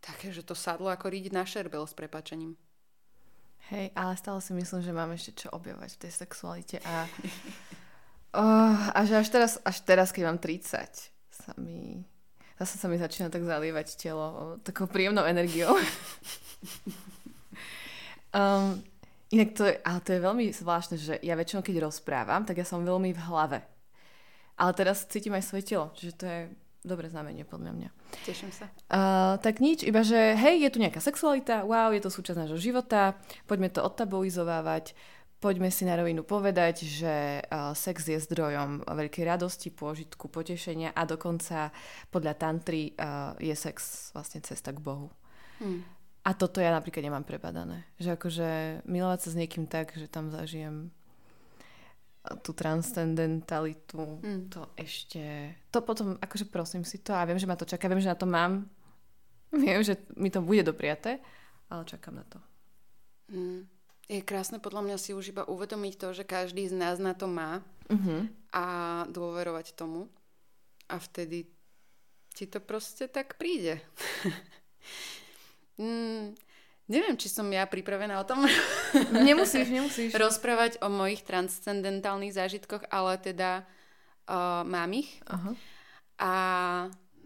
[0.00, 2.56] také, že to sadlo ako riť na šerbel s prepačením.
[3.72, 7.08] Hej, ale stále si myslím, že mám ešte čo objavovať v tej sexualite a,
[8.36, 10.68] oh, a že až teraz, až teraz, keď mám 30,
[11.32, 12.04] sa mi,
[12.60, 15.72] zase sa mi začína tak zalievať telo takou príjemnou energiou.
[18.32, 18.80] Um,
[19.28, 22.64] inak to je, ale to je veľmi zvláštne, že ja väčšinou, keď rozprávam, tak ja
[22.64, 23.60] som veľmi v hlave.
[24.56, 26.40] Ale teraz cítim aj svoje telo, čiže to je
[26.82, 27.88] dobré znamenie podľa mňa.
[28.26, 28.66] Teším sa.
[28.90, 32.58] Uh, tak nič, iba že hej, je tu nejaká sexualita, wow, je to súčasť nášho
[32.58, 33.14] života,
[33.46, 34.94] poďme to odtabuizovávať,
[35.38, 41.02] poďme si na rovinu povedať, že uh, sex je zdrojom veľkej radosti, pôžitku, potešenia a
[41.06, 41.70] dokonca
[42.10, 45.10] podľa tantry uh, je sex vlastne cesta k Bohu.
[45.62, 45.86] Hmm.
[46.22, 47.82] A toto ja napríklad nemám prebadané.
[47.98, 48.48] Že akože
[48.86, 50.94] milovať sa s niekým tak, že tam zažijem
[52.22, 54.42] tú transcendentalitu, mm.
[54.46, 55.54] to ešte...
[55.74, 58.18] To potom, akože prosím si to a viem, že ma to čaká, viem, že na
[58.18, 58.70] to mám.
[59.52, 61.20] Viem, že mi to bude dopriaté,
[61.68, 62.40] ale čakám na to.
[63.28, 63.68] Mm.
[64.08, 67.28] Je krásne podľa mňa si už iba uvedomiť to, že každý z nás na to
[67.28, 67.60] má
[67.92, 68.32] mm-hmm.
[68.48, 68.64] a
[69.12, 70.08] dôverovať tomu.
[70.88, 71.52] A vtedy
[72.32, 73.80] ti to proste tak príde.
[75.80, 76.36] Mm,
[76.92, 78.44] neviem, či som ja pripravená o tom
[79.28, 80.10] nemusíš, nemusíš.
[80.12, 83.64] rozprávať o mojich transcendentálnych zážitkoch, ale teda
[84.28, 85.08] uh, mám ich.
[85.24, 85.56] Uh-huh.
[86.20, 86.32] A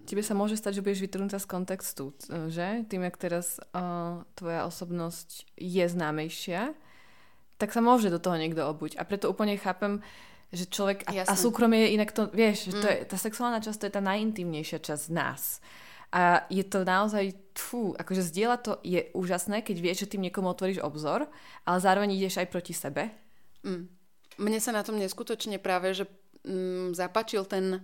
[0.07, 2.15] Tebe sa môže stať, že budeš vytrhnutá z kontextu,
[2.47, 2.87] že?
[2.87, 6.79] Tým, jak teraz uh, tvoja osobnosť je známejšia,
[7.59, 8.95] tak sa môže do toho niekto obuť.
[8.97, 9.99] A preto úplne chápem,
[10.55, 11.11] že človek...
[11.11, 12.31] A, a súkromie je inak to...
[12.31, 12.79] Vieš, mm.
[12.79, 15.59] to je, tá sexuálna časť to je tá najintimnejšia časť nás.
[16.15, 20.53] A je to naozaj, fú, akože zdieľa to je úžasné, keď vieš, že tým niekomu
[20.53, 21.27] otvoríš obzor,
[21.67, 23.11] ale zároveň ideš aj proti sebe.
[23.67, 23.91] Mm.
[24.37, 26.05] Mne sa na tom neskutočne práve, že
[26.47, 27.83] mm, zapačil ten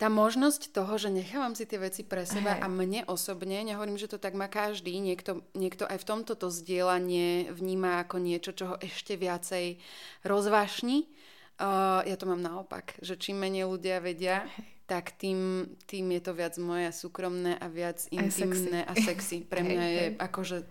[0.00, 2.62] tá možnosť toho, že nechávam si tie veci pre seba hey.
[2.64, 6.50] a mne osobne, nehovorím, že to tak má každý, niekto, niekto aj v tomto to
[6.50, 9.78] zdieľanie vníma ako niečo, čo ho ešte viacej
[10.26, 11.06] rozvášni.
[11.54, 16.20] Uh, ja to mám naopak, že čím menej ľudia vedia, hey tak tým, tým je
[16.20, 19.40] to viac moje súkromné a viac intimné a sexy.
[19.40, 20.68] Pre mňa je akože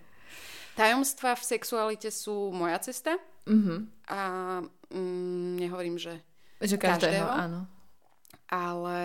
[0.77, 3.17] tajomstva v sexualite sú moja cesta
[3.49, 3.79] mm-hmm.
[4.13, 4.21] a
[4.93, 6.21] mm, nehovorím, že,
[6.61, 7.65] že každého, každého, áno.
[8.45, 8.99] Ale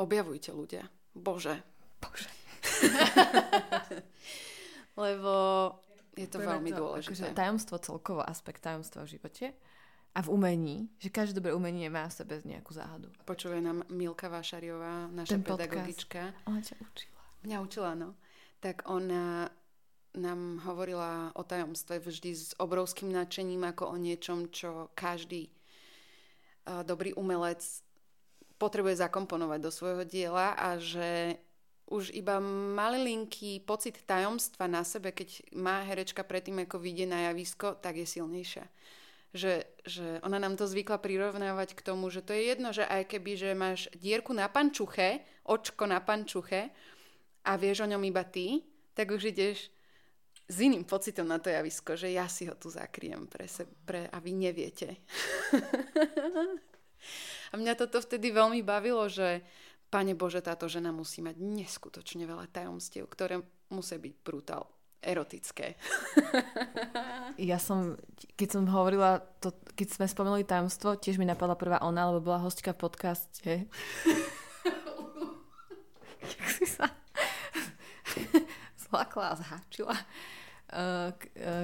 [0.00, 0.88] objavujte ľudia.
[1.12, 1.60] Bože.
[2.00, 2.32] Bože.
[5.04, 5.34] Lebo
[6.16, 7.12] je to veľmi to, dôležité.
[7.12, 9.52] Akože tajomstvo celkovo, aspekt tajomstva v živote
[10.18, 13.06] a v umení, že každé dobré umenie má v sebe nejakú záhadu.
[13.22, 16.34] Počuje nám Milka Vášariová, naša Ten pedagogička.
[16.50, 17.20] Ona ťa učila.
[17.46, 18.18] Mňa učila, no.
[18.58, 19.46] Tak ona
[20.18, 25.54] nám hovorila o tajomstve vždy s obrovským nadšením ako o niečom, čo každý
[26.66, 27.62] dobrý umelec
[28.58, 31.38] potrebuje zakomponovať do svojho diela a že
[31.86, 32.42] už iba
[32.74, 38.06] malilinký pocit tajomstva na sebe, keď má herečka predtým, ako vyjde na javisko, tak je
[38.18, 38.66] silnejšia
[39.36, 43.12] že, že ona nám to zvykla prirovnávať k tomu, že to je jedno, že aj
[43.12, 46.72] keby, že máš dierku na pančuche, očko na pančuche
[47.44, 48.64] a vieš o ňom iba ty,
[48.96, 49.68] tak už ideš
[50.48, 54.08] s iným pocitom na to javisko, že ja si ho tu zakriem pre sebe pre,
[54.08, 54.96] a vy neviete.
[57.52, 59.44] a mňa toto vtedy veľmi bavilo, že
[59.88, 63.40] Pane Bože, táto žena musí mať neskutočne veľa tajomstiev, ktoré
[63.72, 64.68] musia byť brutál
[65.02, 65.74] erotické.
[67.50, 67.96] ja som,
[68.34, 72.42] keď som hovorila, to, keď sme spomenuli tajomstvo, tiež mi napadla prvá ona, lebo bola
[72.42, 73.52] hostka v podcaste.
[76.28, 76.90] Jak si sa
[78.88, 79.96] zlakla a zháčila.
[80.68, 81.12] Uh,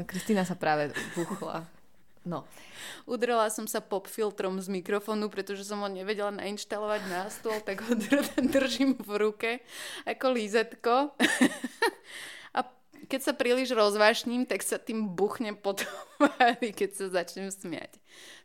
[0.09, 1.65] Kristýna sa práve buchla.
[2.25, 2.49] No.
[3.05, 7.85] Udrela som sa pop filtrom z mikrofónu, pretože som ho nevedela nainštalovať na stôl, tak
[7.85, 7.93] ho
[8.41, 9.51] držím v ruke
[10.09, 11.13] ako lízetko
[13.09, 15.89] keď sa príliš rozvášním, tak sa tým buchne potom,
[16.61, 18.01] keď sa začnem smiať.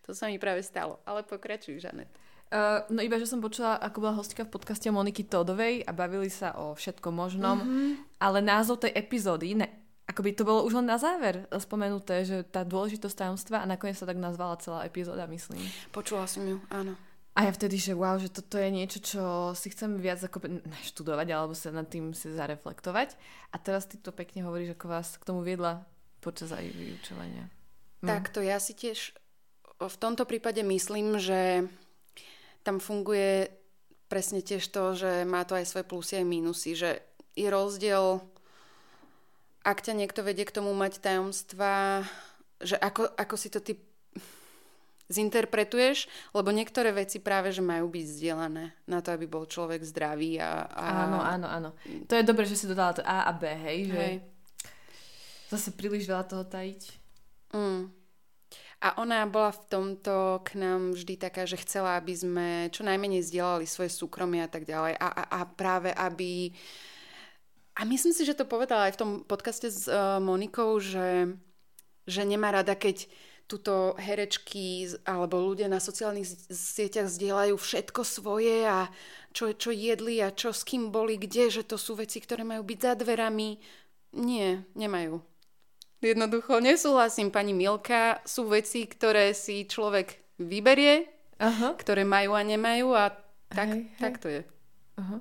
[0.07, 0.99] To sa mi práve stalo.
[1.05, 2.09] Ale pokračuj, Žanet.
[2.49, 6.33] Uh, no iba, že som počula, ako bola hostka v podcaste Moniky Todovej a bavili
[6.33, 8.17] sa o všetkom možnom, mm-hmm.
[8.17, 9.69] ale názov tej epizódy, ne,
[10.09, 14.09] akoby to bolo už len na záver spomenuté, že tá dôležitosť tajomstva a nakoniec sa
[14.09, 15.61] tak nazvala celá epizóda, myslím.
[15.93, 16.97] Počula som ju, áno.
[17.37, 19.23] A ja vtedy, že wow, že toto je niečo, čo
[19.55, 20.43] si chcem viac ako
[20.91, 23.15] študovať alebo sa nad tým si zareflektovať.
[23.53, 25.87] A teraz ty to pekne hovoríš, ako vás k tomu viedla
[26.19, 27.47] počas aj vyučovania.
[28.03, 28.15] No.
[28.31, 29.15] to ja si tiež
[29.79, 31.67] v tomto prípade myslím, že
[32.67, 33.47] tam funguje
[34.11, 36.99] presne tiež to, že má to aj svoje plusy aj minusy, že
[37.39, 38.19] je rozdiel
[39.63, 42.03] ak ťa niekto vedie k tomu mať tajomstva,
[42.63, 43.75] že ako, ako si to ty
[45.09, 46.05] zinterpretuješ,
[46.37, 50.69] lebo niektoré veci práve, že majú byť zdieľané na to, aby bol človek zdravý a...
[50.69, 50.85] a...
[51.09, 51.69] Áno, áno, áno.
[52.05, 54.15] To je dobré, že si dodala to A a B, hej, že hej.
[55.49, 56.81] zase príliš veľa toho tajiť.
[57.57, 57.89] Mm.
[58.79, 63.27] A ona bola v tomto k nám vždy taká, že chcela, aby sme čo najmenej
[63.27, 64.95] zdieľali svoje súkromie a tak ďalej.
[64.95, 66.55] A, a, a práve, aby...
[67.75, 71.33] A myslím si, že to povedala aj v tom podcaste s uh, Monikou, že,
[72.07, 73.09] že nemá rada, keď
[73.49, 78.93] tuto herečky alebo ľudia na sociálnych sieťach zdieľajú všetko svoje a
[79.33, 82.61] čo, čo jedli a čo s kým boli, kde, že to sú veci, ktoré majú
[82.61, 83.57] byť za dverami.
[84.13, 85.17] Nie, nemajú.
[85.99, 88.21] Jednoducho nesúhlasím, pani Milka.
[88.23, 91.09] Sú veci, ktoré si človek vyberie,
[91.41, 91.73] Aha.
[91.75, 93.11] ktoré majú a nemajú a
[93.49, 93.99] tak, hej, hej.
[93.99, 94.41] tak to je.
[95.01, 95.17] Aha.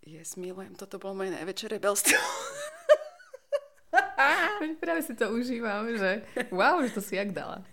[0.00, 2.16] Yes, milujem, toto bolo moje najväčšie rebelstvo.
[4.80, 7.64] Práve si to užívam, že wow, že to si jak dala.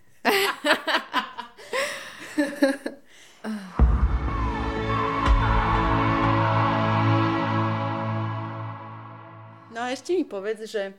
[9.77, 10.97] No a ešte mi povedz, že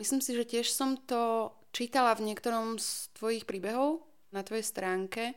[0.00, 4.00] myslím si, že tiež som to čítala v niektorom z tvojich príbehov
[4.32, 5.36] na tvojej stránke,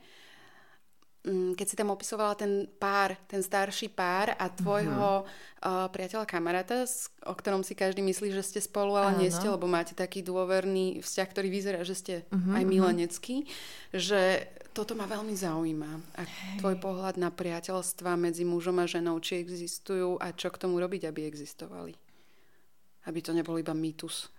[1.30, 5.86] keď si tam opisovala ten pár, ten starší pár a tvojho uh-huh.
[5.86, 6.90] uh, priateľa kamaráta,
[7.30, 9.20] o ktorom si každý myslí, že ste spolu, ale Áno.
[9.22, 13.46] nie ste, lebo máte taký dôverný vzťah, ktorý vyzerá, že ste uh-huh, aj milenecký,
[13.94, 15.92] že toto ma veľmi zaujíma.
[16.18, 16.58] A Hej.
[16.58, 21.06] tvoj pohľad na priateľstva medzi mužom a ženou, či existujú a čo k tomu robiť,
[21.06, 21.94] aby existovali.
[23.06, 24.34] Aby to nebol iba mýtus.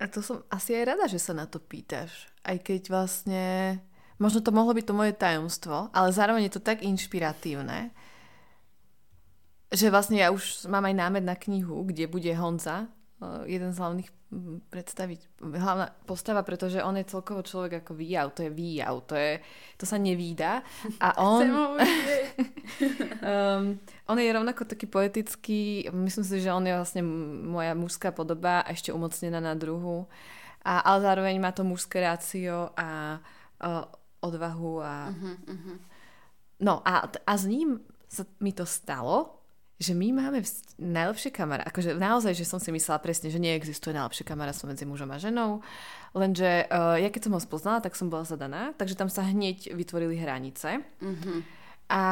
[0.00, 2.32] A to som asi aj rada, že sa na to pýtaš.
[2.42, 3.78] Aj keď vlastne
[4.18, 7.90] Možno to mohlo byť to moje tajomstvo, ale zároveň je to tak inšpiratívne,
[9.74, 13.80] že vlastne ja už mám aj námed na knihu, kde bude Honza, eh, jeden z
[13.82, 14.10] hlavných
[14.70, 19.38] predstaviť, hlavná postava, pretože on je celkovo človek ako výjav, to je výjav, to, je,
[19.78, 20.62] to sa nevída.
[20.98, 21.78] A on um,
[24.10, 27.02] on je rovnako taký poetický, myslím si, že on je vlastne
[27.46, 30.06] moja mužská podoba a ešte umocnená na druhu,
[30.64, 33.20] a, ale zároveň má to mužské rácio a
[33.62, 33.84] uh,
[34.24, 35.12] odvahu a...
[35.12, 35.76] Uh-huh, uh-huh.
[36.64, 39.44] No a, a s ním sa mi to stalo,
[39.74, 41.66] že my máme vz- najlepšie kamera.
[41.66, 45.60] Akože naozaj, že som si myslela presne, že neexistuje najlepšie kamarátstvo medzi mužom a ženou.
[46.14, 49.74] Lenže uh, ja keď som ho spoznala, tak som bola zadaná, takže tam sa hneď
[49.74, 50.80] vytvorili hranice.
[51.02, 51.42] Uh-huh.
[51.90, 52.04] A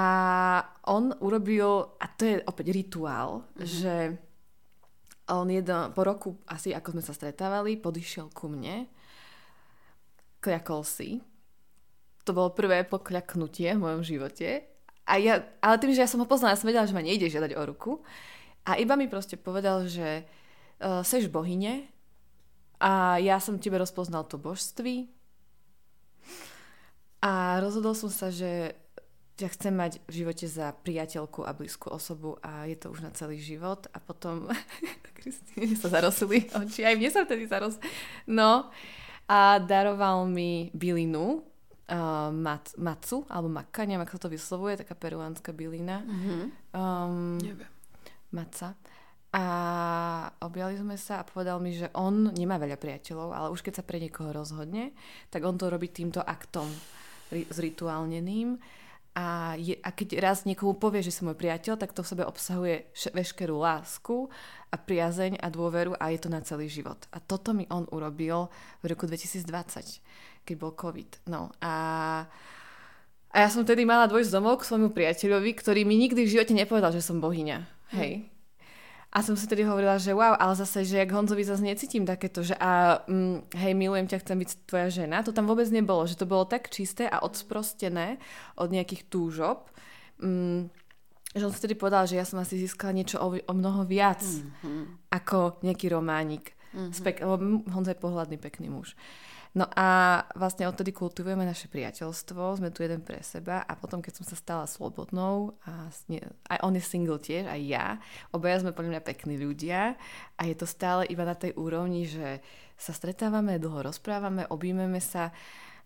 [0.90, 3.62] on urobil, a to je opäť rituál, uh-huh.
[3.62, 3.94] že
[5.30, 8.90] on jedno, po roku asi, ako sme sa stretávali, podišiel ku mne,
[10.42, 11.22] kľakol si
[12.22, 14.66] to bolo prvé pokľaknutie v mojom živote.
[15.06, 17.58] A ja, ale tým, že ja som ho poznala, som vedela, že ma nejde žiadať
[17.58, 17.92] o ruku.
[18.62, 21.90] A iba mi proste povedal, že uh, seš bohyne
[22.78, 25.10] a ja som tebe rozpoznal to božství
[27.22, 28.74] a rozhodol som sa, že
[29.38, 33.14] ťa chcem mať v živote za priateľku a blízku osobu a je to už na
[33.14, 34.50] celý život a potom
[35.22, 37.78] Kristýne sa zarosili oči, aj mne sa vtedy zaros...
[38.26, 38.74] No
[39.30, 41.46] a daroval mi bylinu,
[41.92, 46.00] uh, mat, macu, alebo maka, neviem, ako sa to vyslovuje, taká peruánska bylina.
[46.02, 46.42] Mm-hmm.
[46.72, 47.70] Um, neviem.
[48.32, 48.72] Maca.
[49.32, 49.44] A
[50.44, 53.84] objali sme sa a povedal mi, že on nemá veľa priateľov, ale už keď sa
[53.84, 54.92] pre niekoho rozhodne,
[55.32, 56.68] tak on to robí týmto aktom
[57.32, 58.60] zrituálneným.
[59.12, 62.24] A, je, a keď raz niekomu povie, že si môj priateľ, tak to v sebe
[62.24, 64.32] obsahuje veškerú lásku
[64.72, 66.96] a priazeň a dôveru a je to na celý život.
[67.12, 68.48] A toto mi on urobil
[68.80, 70.00] v roku 2020
[70.42, 71.10] keď bol COVID.
[71.30, 71.74] No a,
[73.30, 76.54] a ja som tedy mala dvojsť domov k svojmu priateľovi, ktorý mi nikdy v živote
[76.54, 77.58] nepovedal, že som bohyňa.
[77.94, 78.26] Hej.
[78.26, 78.32] Hm.
[79.12, 82.40] A som si tedy hovorila, že wow, ale zase, že jak Honzovi zase necítim takéto,
[82.40, 85.20] že a mm, hej, milujem ťa, chcem byť tvoja žena.
[85.20, 88.16] To tam vôbec nebolo, že to bolo tak čisté a odsprostené
[88.56, 89.68] od nejakých túžob,
[90.16, 90.72] mm,
[91.36, 94.24] že on si tedy povedal, že ja som asi získala niečo o, o mnoho viac
[94.24, 95.12] mm-hmm.
[95.12, 96.56] ako nejaký románik.
[96.72, 96.92] Mm-hmm.
[96.96, 97.20] Spek-
[97.68, 98.96] Honza je pohľadný, pekný muž.
[99.52, 104.22] No a vlastne odtedy kultivujeme naše priateľstvo, sme tu jeden pre seba a potom, keď
[104.22, 105.92] som sa stala slobodnou, a
[106.48, 108.00] aj on je single tiež, aj ja,
[108.32, 110.00] obaja sme podľa mňa pekní ľudia
[110.40, 112.40] a je to stále iba na tej úrovni, že
[112.80, 115.36] sa stretávame, dlho rozprávame, objímeme sa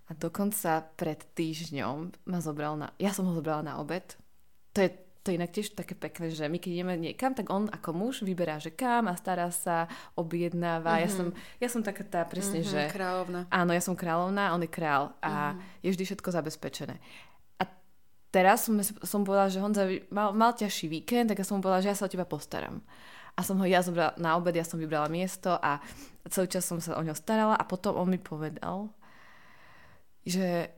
[0.06, 4.14] a dokonca pred týždňom ma zobral na, ja som ho zobrala na obed.
[4.78, 4.94] To je
[5.26, 8.22] to je inak tiež také pekné, že my keď ideme niekam, tak on ako muž
[8.22, 10.94] vyberá, že kam a stará sa, objednáva.
[10.94, 11.02] Mm-hmm.
[11.02, 11.16] Ja, mhm.
[11.18, 11.26] som,
[11.58, 12.94] ja som taká tá presne, mm-hmm, že...
[12.94, 13.40] Kráľovna.
[13.50, 15.82] Áno, ja som kráľovná, on je král a mm-hmm.
[15.82, 16.94] je vždy všetko zabezpečené.
[17.58, 17.66] A
[18.30, 21.82] teraz som, som povedala, že Honza mal, mal ťažší víkend, tak ja som mu povedala,
[21.82, 22.86] že ja sa o teba postaram.
[23.34, 25.82] a som ho ja zobrala na obed, ja som vybrala miesto a
[26.30, 28.94] celý čas som sa o ňo starala a potom on mi povedal,
[30.22, 30.70] že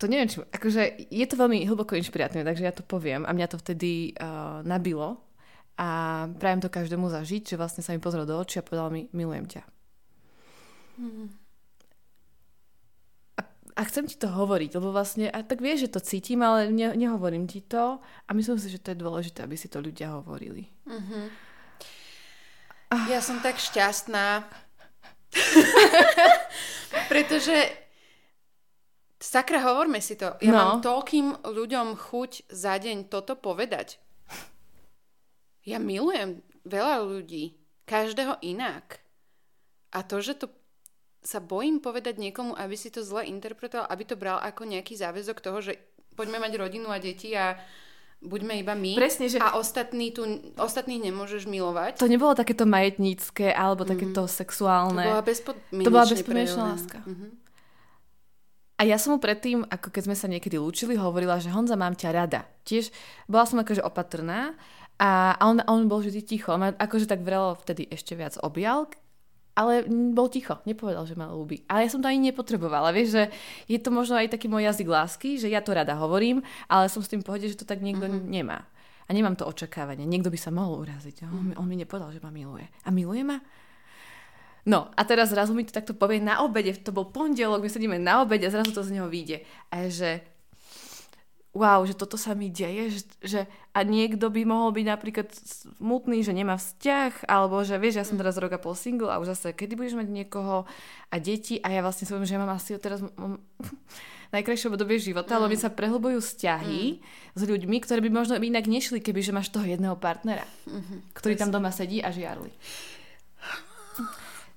[0.00, 3.46] to neviem, či, akože je to veľmi hlboko inšpiratívne, takže ja to poviem a mňa
[3.52, 5.20] to vtedy uh, nabilo
[5.76, 9.12] a prajem to každému zažiť, že vlastne sa mi pozrel do očí a povedal mi,
[9.12, 9.62] milujem ťa.
[10.96, 11.40] Mm
[13.80, 16.92] a chcem ti to hovoriť, lebo vlastne, a tak vieš, že to cítim, ale ne,
[16.92, 20.68] nehovorím ti to a myslím si, že to je dôležité, aby si to ľudia hovorili.
[20.84, 21.24] Mm-hmm.
[22.92, 23.08] Ah.
[23.08, 24.44] Ja som tak šťastná,
[27.12, 27.56] pretože
[29.20, 30.34] sakra, hovorme si to.
[30.40, 30.58] Ja no.
[30.58, 34.00] mám toľkým ľuďom chuť za deň toto povedať.
[35.68, 39.04] Ja milujem veľa ľudí, každého inak.
[39.92, 40.46] A to, že to
[41.20, 45.42] sa bojím povedať niekomu, aby si to zle interpretoval, aby to bral ako nejaký záväzok
[45.44, 45.76] toho, že
[46.16, 47.60] poďme mať rodinu a deti a
[48.24, 49.36] buďme iba my Presne, že...
[49.36, 50.24] a ostatní tu,
[50.56, 52.00] ostatných nemôžeš milovať.
[52.00, 53.92] To nebolo takéto majetnícke alebo mm-hmm.
[53.96, 55.04] takéto sexuálne.
[55.04, 56.98] To bola bezpodmienečná, to bola bezpodmienečná láska.
[57.04, 57.30] Mm-hmm.
[58.80, 61.92] A ja som mu predtým, ako keď sme sa niekedy lúčili, hovorila, že Honza, mám
[61.92, 62.48] ťa rada.
[62.64, 62.88] Tiež
[63.28, 64.56] bola som akože opatrná
[64.96, 66.56] a on, on bol vždy ticho.
[66.56, 68.88] On ma akože tak vrelo vtedy ešte viac objal,
[69.52, 69.84] ale
[70.16, 71.68] bol ticho, nepovedal, že ma ľúbi.
[71.68, 73.24] Ale ja som to ani nepotrebovala, vieš, že
[73.68, 77.04] je to možno aj taký môj jazyk lásky, že ja to rada hovorím, ale som
[77.04, 78.32] s tým pohode, že to tak niekto mm-hmm.
[78.32, 78.64] nemá.
[79.04, 80.08] A nemám to očakávanie.
[80.08, 81.28] Niekto by sa mohol uraziť.
[81.28, 81.60] On, mm-hmm.
[81.60, 82.64] on mi nepovedal, že ma miluje.
[82.86, 83.42] A miluje ma?
[84.68, 87.96] No a teraz zrazu mi to takto povie na obede, to bol pondelok, my sedíme
[87.96, 89.40] na obede a zrazu to z neho vyjde.
[89.72, 90.20] A že
[91.50, 93.40] wow, že toto sa mi deje, že, že
[93.74, 98.14] a niekto by mohol byť napríklad smutný, že nemá vzťah, alebo že vieš, ja som
[98.14, 98.22] mm.
[98.22, 100.66] teraz rok a pol single a už zase, kedy budeš mať niekoho
[101.10, 103.42] a deti a ja vlastne si poviem, že ja mám asi teraz mám,
[104.30, 105.38] najkrajšie obdobie života, mm.
[105.42, 107.34] lebo mi sa prehlbujú vzťahy mm.
[107.34, 111.18] s ľuďmi, ktorí by možno inak nešli, keby že máš toho jedného partnera, mm-hmm.
[111.18, 111.50] ktorý Presne.
[111.50, 112.54] tam doma sedí a žiarli.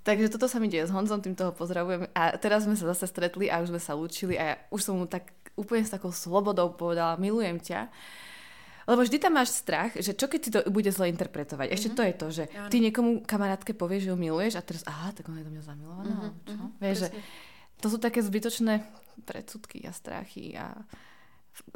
[0.04, 2.12] Takže toto sa mi deje s Honzom, tým toho pozdravujem.
[2.12, 5.00] A teraz sme sa zase stretli a už sme sa lúčili a ja už som
[5.00, 7.88] mu tak úplne s takou slobodou povedala, milujem ťa.
[8.84, 11.72] Lebo vždy tam máš strach, že čo keď ti to bude zle interpretovať.
[11.72, 12.00] Ešte mm-hmm.
[12.00, 15.32] to je to, že ty niekomu kamarátke povieš, že ho miluješ a teraz, aha, tak
[15.32, 16.12] on je do mňa zamilovaná.
[16.12, 16.44] Mm-hmm.
[16.44, 16.52] Čo?
[16.52, 16.70] Mm-hmm.
[16.84, 17.10] Vieš, že
[17.80, 18.84] to sú také zbytočné
[19.24, 20.84] predsudky a strachy a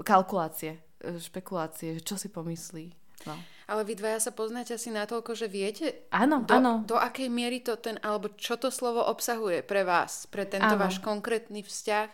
[0.03, 3.06] kalkulácie, špekulácie, že čo si pomyslí.
[3.25, 3.35] No.
[3.67, 6.73] Ale vy dvaja sa poznáte asi natoľko, že viete, áno, do, áno.
[6.87, 10.79] do akej miery to ten, alebo čo to slovo obsahuje pre vás, pre tento áno.
[10.79, 12.07] váš konkrétny vzťah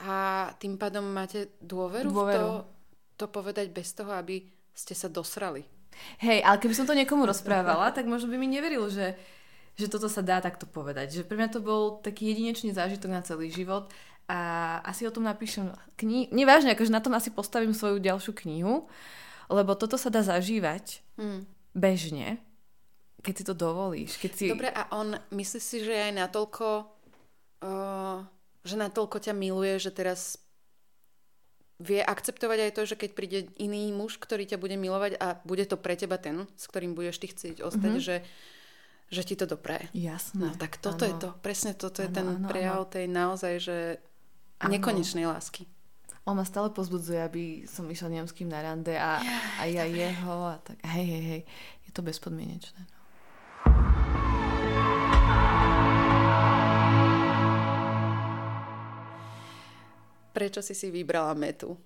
[0.00, 0.14] a
[0.56, 2.24] tým pádom máte dôveru, dôveru.
[2.24, 2.64] v
[3.18, 5.62] to, to povedať bez toho, aby ste sa dosrali.
[6.18, 9.14] Hej, ale keby som to niekomu rozprávala, tak možno by mi neveril, že,
[9.78, 11.22] že toto sa dá takto povedať.
[11.22, 13.92] Že pre mňa to bol taký jedinečný zážitok na celý život
[14.26, 16.32] a asi o tom napíšem knihu.
[16.32, 18.88] Nevážne, akože na tom asi postavím svoju ďalšiu knihu,
[19.50, 21.44] lebo toto sa dá zažívať hmm.
[21.76, 22.40] bežne,
[23.24, 24.20] keď si to dovolíš.
[24.20, 24.44] Keď si...
[24.52, 26.66] Dobre, a on, myslí si, že je aj natoľko
[27.64, 28.20] uh,
[28.64, 30.40] že natoľko ťa miluje, že teraz
[31.76, 35.68] vie akceptovať aj to, že keď príde iný muž, ktorý ťa bude milovať a bude
[35.68, 38.08] to pre teba ten, s ktorým budeš ty chcieť ostať, mm-hmm.
[38.08, 38.16] že,
[39.12, 39.92] že ti to dopraje.
[39.92, 40.48] Jasné.
[40.48, 41.10] No tak toto ano.
[41.12, 42.88] je to, presne toto ano, je ten ano, prejav ano.
[42.88, 43.76] tej naozaj, že
[44.64, 44.70] ano.
[44.72, 45.68] nekonečnej lásky.
[46.24, 49.20] On ma stále pozbudzuje, aby som išla nemským na rande a,
[49.60, 51.42] a ja jeho a tak hej, hej, hej.
[51.84, 52.80] Je to bezpodmienečné.
[52.80, 52.92] No.
[60.32, 61.76] Prečo si si vybrala metu?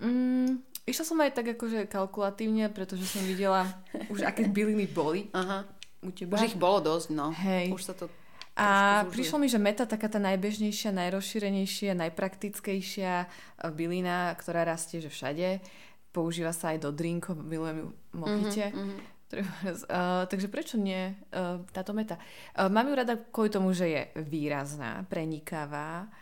[0.00, 3.68] Mm, išla som aj tak akože kalkulatívne, pretože som videla
[4.08, 5.68] už aké byliny boli Aha.
[6.00, 6.40] u teba.
[6.40, 7.28] Už ich bolo dosť, no.
[7.28, 7.76] Hej.
[7.76, 8.08] Už sa to
[8.52, 13.24] a prišlo mi, že meta taká tá najbežnejšia, najrozšírenejšia, najpraktickejšia
[13.72, 15.64] bylina, ktorá rastie že všade.
[16.12, 18.68] Používa sa aj do drinkov, milujem ju mochite.
[18.68, 18.98] Mm-hmm,
[19.32, 22.20] uh, takže prečo nie uh, táto meta?
[22.52, 26.12] Uh, mám ju rada kvôli tomu, že je výrazná, prenikavá,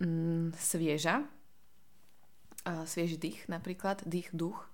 [0.00, 1.28] mm, svieža.
[2.64, 4.64] Uh, svieži dých napríklad, dých, duch.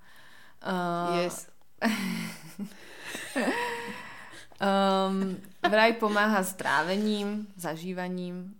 [0.62, 1.50] Uh, yes.
[4.62, 8.54] um, vraj pomáha s trávením, zažívaním.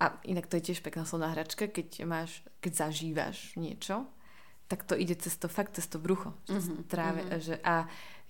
[0.00, 4.08] A inak to je tiež pekná slovná hračka, keď máš, keď zažívaš niečo,
[4.70, 6.32] tak to ide cez to, fakt cez to brucho.
[6.48, 7.42] Mm-hmm, tráve, mm-hmm.
[7.42, 7.74] Že, a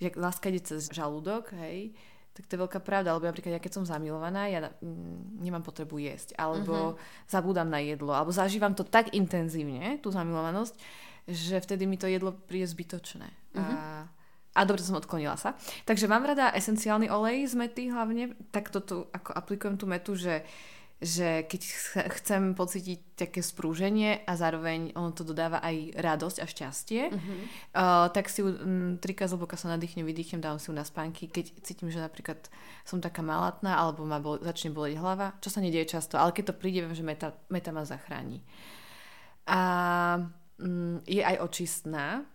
[0.01, 1.95] že láska ide cez žalúdok, hej,
[2.35, 6.01] tak to je veľká pravda, lebo napríklad ja keď som zamilovaná, ja mm, nemám potrebu
[6.01, 7.29] jesť, alebo uh-huh.
[7.29, 10.75] zabúdam na jedlo, alebo zažívam to tak intenzívne, tú zamilovanosť,
[11.29, 13.29] že vtedy mi to jedlo príde zbytočné.
[13.29, 13.61] Uh-huh.
[13.61, 14.20] A, mhm.
[14.55, 15.55] A dobre som odklonila sa.
[15.87, 20.43] Takže mám rada esenciálny olej z mety hlavne, tak toto ako aplikujem tú metu, že
[21.01, 21.61] že keď
[22.21, 27.41] chcem pocítiť také sprúženie a zároveň ono to dodáva aj radosť a šťastie, uh-huh.
[27.73, 31.57] uh, tak si um, trikrát zhlboka sa nadýchnem, vydýchnem, dávam si ju na spánky, keď
[31.65, 32.37] cítim, že napríklad
[32.85, 36.53] som taká malatná alebo ma bol, začne boleť hlava, čo sa nedieje často, ale keď
[36.53, 38.45] to príde, viem, že meta, meta ma zachráni.
[39.49, 39.61] A
[40.61, 42.29] um, je aj očistná.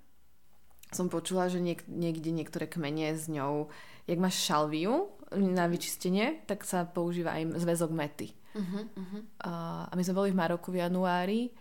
[0.95, 3.67] Som počula, že niek- niekde niektoré kmene s ňou,
[4.07, 8.31] jak máš šalviu na vyčistenie, tak sa používa aj zväzok mety.
[8.55, 9.21] Uh-huh, uh-huh.
[9.43, 11.51] A my sme boli v Maroku v januári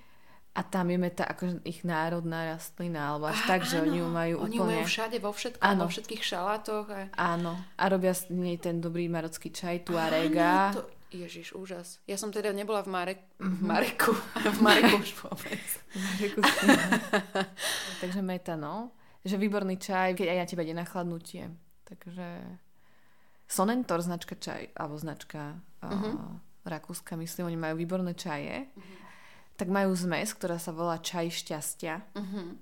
[0.54, 3.70] a tam je meta ako ich národná rastlina, alebo až ah, tak, áno.
[3.74, 4.62] že oni ju majú oni úplne...
[4.62, 5.82] Oni majú všade, vo všetkom, áno.
[5.82, 6.86] vo všetkých šalátoch.
[6.94, 7.00] A...
[7.18, 7.52] Áno.
[7.74, 10.70] A robia s nej ten dobrý marocký čaj, tuarega.
[10.70, 10.82] Áno, to...
[11.14, 11.98] Ježiš, úžas.
[12.06, 13.18] Ja som teda nebola v, Marek...
[13.38, 13.58] mm-hmm.
[13.58, 14.12] v Mareku.
[14.54, 15.66] v Mareku už vôbec.
[15.94, 16.38] Mareku
[18.02, 18.94] Takže meta, no.
[19.24, 21.48] Že výborný čaj, keď aj na teba ide na chladnutie.
[21.88, 22.44] Takže
[23.48, 25.60] Sonentor značka čaj, alebo značka...
[25.80, 26.12] Uh-huh.
[26.16, 28.96] Uh, Rakúska, myslím, oni majú výborné čaje, uh-huh.
[29.60, 32.00] tak majú zmes, ktorá sa volá čaj šťastia.
[32.16, 32.56] Uh-huh.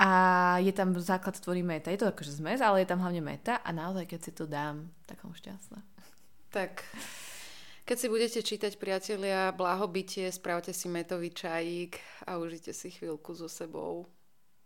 [0.00, 0.10] A
[0.64, 1.92] je tam základ tvorí meta.
[1.92, 4.88] Je to akože zmes, ale je tam hlavne meta a naozaj, keď si to dám,
[5.04, 5.84] tak som šťastná.
[6.48, 6.80] Tak,
[7.84, 13.50] keď si budete čítať, priatelia, blahobytie, spravte si metový čajík a užite si chvíľku so
[13.50, 14.08] sebou.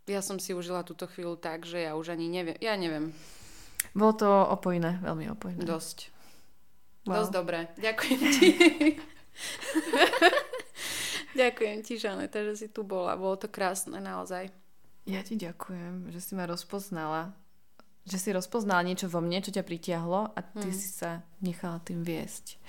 [0.03, 2.59] Ja som si užila túto chvíľu tak, že ja už ani neviem.
[2.59, 3.15] Ja neviem.
[3.95, 5.63] Bolo to opojné, veľmi opojné.
[5.63, 6.11] Dosť.
[7.07, 7.23] Wow.
[7.23, 7.59] Dosť dobré.
[7.79, 8.47] Ďakujem ti.
[11.41, 13.15] ďakujem ti, Žaneta, že si tu bola.
[13.15, 14.51] Bolo to krásne naozaj.
[15.03, 17.35] Ja ti ďakujem, že si ma rozpoznala.
[18.03, 20.75] Že si rozpoznala niečo vo mne, čo ťa pritiahlo a ty hmm.
[20.75, 22.59] si sa nechala tým viesť.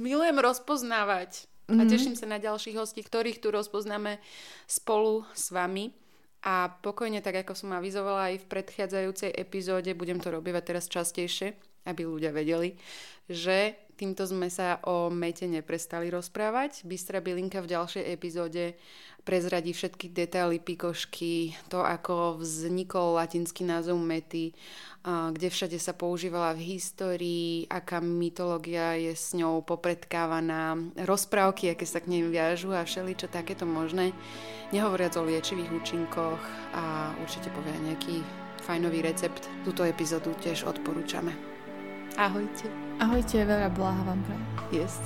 [0.00, 1.44] Milujem rozpoznávať.
[1.70, 1.80] Mm-hmm.
[1.80, 1.90] A mhm.
[1.94, 4.18] teším sa na ďalších hostí, ktorých tu rozpoznáme
[4.66, 5.94] spolu s vami.
[6.40, 11.52] A pokojne, tak ako som avizovala aj v predchádzajúcej epizóde, budem to robiť teraz častejšie,
[11.84, 12.80] aby ľudia vedeli,
[13.28, 16.88] že týmto sme sa o mete neprestali rozprávať.
[16.88, 18.80] Bystra Bylinka v ďalšej epizóde
[19.20, 24.56] prezradí všetky detaily pikošky, to ako vznikol latinský názov mety,
[25.04, 32.00] kde všade sa používala v histórii, aká mytológia je s ňou popredkávaná, rozprávky, aké sa
[32.00, 34.16] k nej viažu a všeličo takéto možné.
[34.72, 36.40] Nehovoriac o liečivých účinkoch
[36.72, 38.24] a určite povie nejaký
[38.64, 39.52] fajnový recept.
[39.68, 41.49] Túto epizódu tiež odporúčame.
[42.18, 42.66] Ahojte.
[42.98, 44.46] Ahojte, veľa bláha vám prajem.
[44.74, 44.98] Yes.